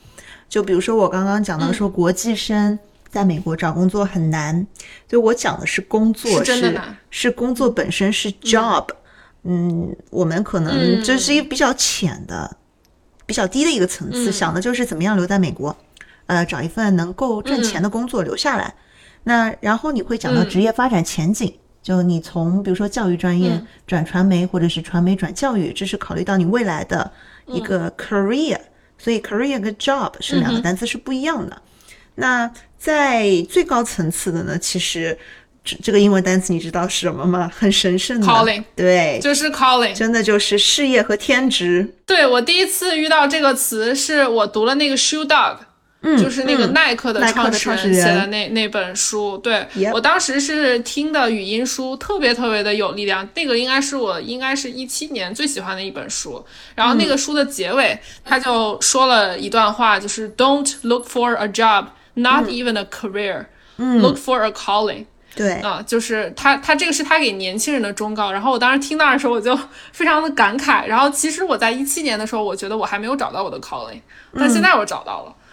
[0.47, 2.77] 就比如说我刚刚讲到说，国际生
[3.09, 4.67] 在美国找工作很难，
[5.07, 6.79] 就我讲的是工作，是
[7.09, 8.85] 是工作本身是 job，
[9.41, 12.55] 嗯，我们可能这是一个比较浅的、
[13.25, 15.75] 比较低的一个层次，想的就是怎么样留在美国，
[16.27, 18.75] 呃，找一份能够挣钱的工作留下来。
[19.23, 21.51] 那然后你会讲到职业发展前景。
[21.87, 23.49] 就你从比如说教育专业
[23.85, 27.09] 转传媒，或者是传媒转教育，这是考虑到你未来的
[27.45, 28.59] 一个 career，
[28.97, 31.61] 所以 career 跟 job 是两个单词是不一样的。
[32.15, 35.17] 那在最高层次的呢，其实
[35.63, 37.49] 这这个英文单词你知道是什么吗？
[37.57, 41.95] 很神圣的，calling，对，就是 calling，真的就是事业和天职。
[42.05, 45.55] 对我第一次遇到这个词，是我读了那个 shoe dog。
[46.01, 53.27] 就是那个耐克的创始人写的那那本书，对我当时是听的语音书，特别特别的有力量。
[53.33, 56.45] 那个应该是我应该是一七年最喜欢的一本书。
[56.75, 65.05] 然后那个书的结尾，他就说了一段话，就是 Don't look for a job, not even a career, look for a calling。
[65.35, 68.31] 对啊，就是他他这个是他给年轻人的忠告。
[68.31, 69.59] 然后我当时听到的时候，我就
[69.91, 70.85] 非常的感慨。
[70.87, 74.01] 然后其实我在一七年的时候，我觉得我还没有找到我的 calling，
[74.35, 75.31] 但现在我找到了。
[75.31, 75.43] 嗯，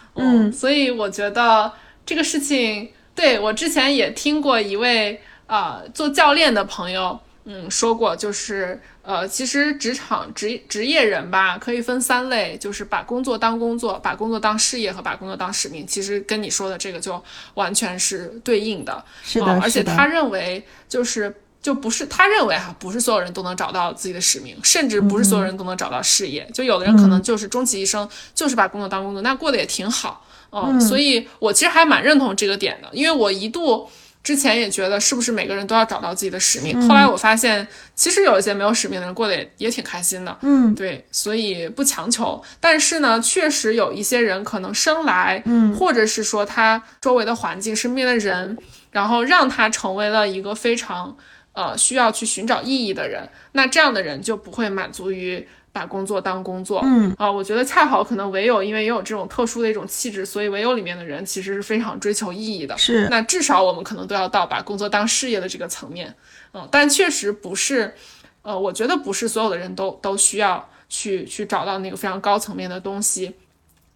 [0.52, 1.72] 所以我觉得
[2.06, 15.86] 这个事情，对我之前也听过一位啊做教练的朋友，嗯说过，就是呃，其实职场职职业人吧，可以分三类，就是把工作当工作，把工作当事业和把工作当使命。
[15.86, 17.22] 其实跟你说的这个就
[17.54, 21.34] 完全是对应的，是的，而且他认为就是。
[21.64, 26.46] 就不是他认为哈，不是所有人都能找到自己的使命，甚至不是所有人都能找到事业。
[26.52, 30.22] 就有的人可能就是终其一生就是把工作当工作，那过得也挺好。
[30.50, 33.88] 嗯，所以我其实还蛮认同这个点的，因为我一度
[34.22, 36.86] 之前也觉得是不是每个人都要找到自己的使命。
[36.86, 40.36] 后来我发现，其实有一些没有使命的人过得也也挺开心的。
[40.42, 42.42] 嗯，对，所以不强求。
[42.60, 48.58] 但是呢，确实有一些人可能生来，嗯，或者是说他周围的环境、身边的人，
[48.90, 51.16] 然后让他成为了一个非常。
[51.54, 56.80] 呃，需要去寻找意义的人，那这样的人就不会满足于把工作当工作。
[56.84, 62.76] 嗯啊，我觉得恰好可能唯有因为也有这种特殊的一种气质，所以唯有里面的人其实是非常追求意义的。
[62.76, 66.12] 是，那至少我们可能都要到把工作当事业的这个层面。
[66.52, 67.94] 嗯，但确实不是，
[68.42, 73.34] 呃，我觉得不是所有的人都都需要去去找到那个非常高层面的东西，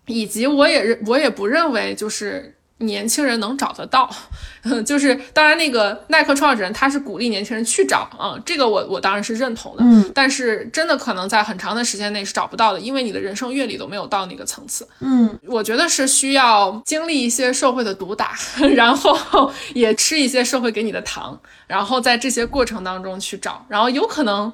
[0.07, 2.55] 以及我也认我也不认为就是。
[2.79, 4.09] 年轻人能找得到，
[4.87, 9.83] 就是当然那个耐克创始人他是鼓励年轻人去找啊，这个我我当然是认同的。
[9.83, 14.87] 嗯，但是真的可能在很长的时间内是找不到的，因为你的人生阅历都没有到那个层次。
[15.01, 18.37] 嗯，我觉得是需要经历一些社会的毒打，
[18.77, 24.53] 然后也吃一些社会给你的糖，然后在这些过程当中去找，然后有可能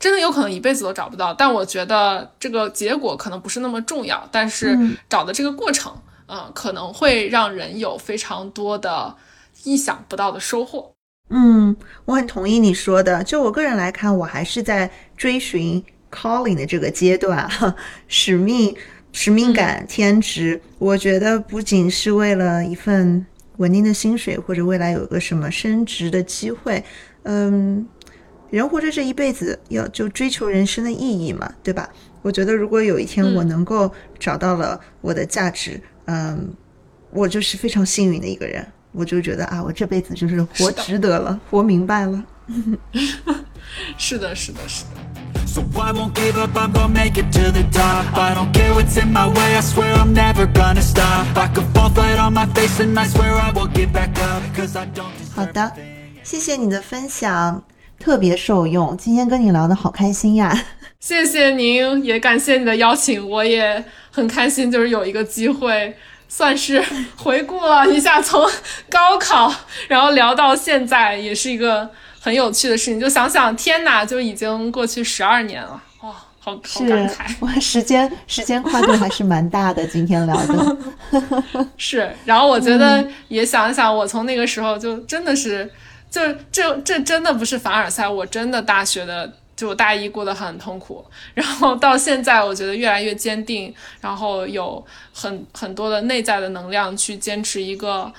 [0.00, 1.32] 真的有可能一辈子都找不到。
[1.32, 4.76] 但我觉得这个结果可能不是那么重要，但是
[5.08, 5.92] 找的这个过程，
[6.28, 9.14] 嗯，可能会让人有非常多的
[9.64, 10.92] 意想不到的收获。
[11.30, 13.22] 嗯，我很同意你说的。
[13.24, 17.48] 就我个人来看，我还是在追寻 calling 的这个阶段，
[18.06, 18.74] 使命、
[19.12, 20.60] 使命感、天职。
[20.78, 23.26] 我觉得不仅是为了一份
[23.56, 26.82] 稳定的薪水，或者未来有个什么升职的机会。
[27.24, 27.86] 嗯，
[28.50, 31.90] 人活着这一辈子，要就追求人生的意义嘛，对吧？
[32.22, 35.82] 我觉得如果有一天我能够找到了我的价值，嗯，
[37.10, 38.66] 我就是非常幸运的一个人。
[38.92, 42.24] 我就觉得啊，我这辈子就是活值得了，活明白了。
[43.96, 44.90] 是的，是的，是的。
[55.34, 55.72] 好的，
[56.22, 57.62] 谢谢你的分享，
[57.98, 58.96] 特别受用。
[58.96, 60.56] 今天跟你聊的好开心呀！
[61.00, 63.84] 谢谢您，也感谢你的邀请，我也
[64.18, 65.96] 很开心，就是有一个机会。
[66.30, 66.84] 算是
[67.16, 68.46] 回顾了一下，从
[68.90, 69.50] 高考
[69.88, 71.88] 然后聊到现在，也是一个
[72.20, 73.00] 很有趣的事情。
[73.00, 77.34] 就想想，天哪，就已经过去十二年了，哇，好好感慨。
[77.40, 79.86] 哇，时间时间跨度还是蛮大的。
[79.86, 80.76] 今天聊的
[81.78, 85.72] 是，然后我觉得也想一想，我从那个时候就真的是，
[86.10, 86.20] 就
[86.52, 89.32] 这这真的不是凡尔赛，我真的大学的。
[89.58, 91.04] 就大一过得很痛苦，
[91.34, 98.12] 然后到现在我觉得越来越坚定，然后有很很多的内在的能量去坚持一个，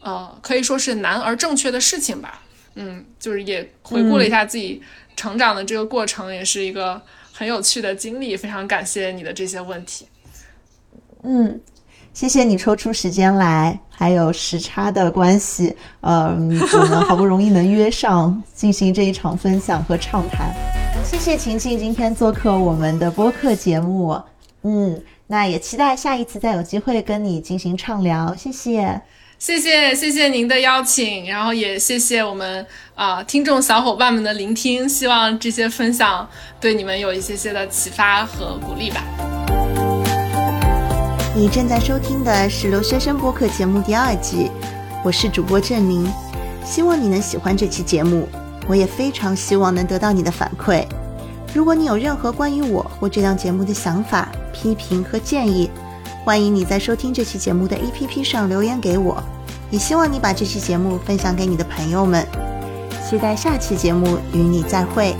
[0.00, 2.40] 呃，可以说是难而正确的事情吧。
[2.76, 4.82] 嗯，就是也回顾了一下自己
[5.14, 6.98] 成长的这个过程，也是一个
[7.30, 8.34] 很有趣的经历。
[8.34, 10.08] 非常感谢你的这些问题。
[11.24, 11.60] 嗯。
[12.14, 20.85] 谢谢你抽出时间来，还有时差的关系，嗯，我们好不容易能约上进行这一场分享和畅谈。
[21.08, 24.20] 谢谢晴晴今天做客我们的播客节目，
[24.62, 28.34] 嗯，那也期待下一次再有机会跟你进行畅聊。
[28.34, 29.00] 谢谢，
[29.38, 36.28] 谢谢，谢谢您的邀请，然后也谢谢我们啊听众小伙伴们的聆听，希望这些分享
[36.60, 39.04] 对你们有一些些的启发和鼓励吧。
[41.36, 44.50] 你正在收听的是留学生播客节目第二季，
[45.04, 46.12] 我是主播郑宁，
[46.64, 48.28] 希望你能喜欢这期节目，
[48.66, 50.84] 我也非常希望能得到你的反馈。
[51.54, 55.70] 如果你有任何关于我或这档节目的想法、批评和建议，
[56.24, 59.22] 欢迎你在收听这期节目的 APP 上留言给我。
[59.70, 62.26] 也希望你把这期节目分享给你的朋友们。
[63.08, 65.14] 期待下期节目与你再会。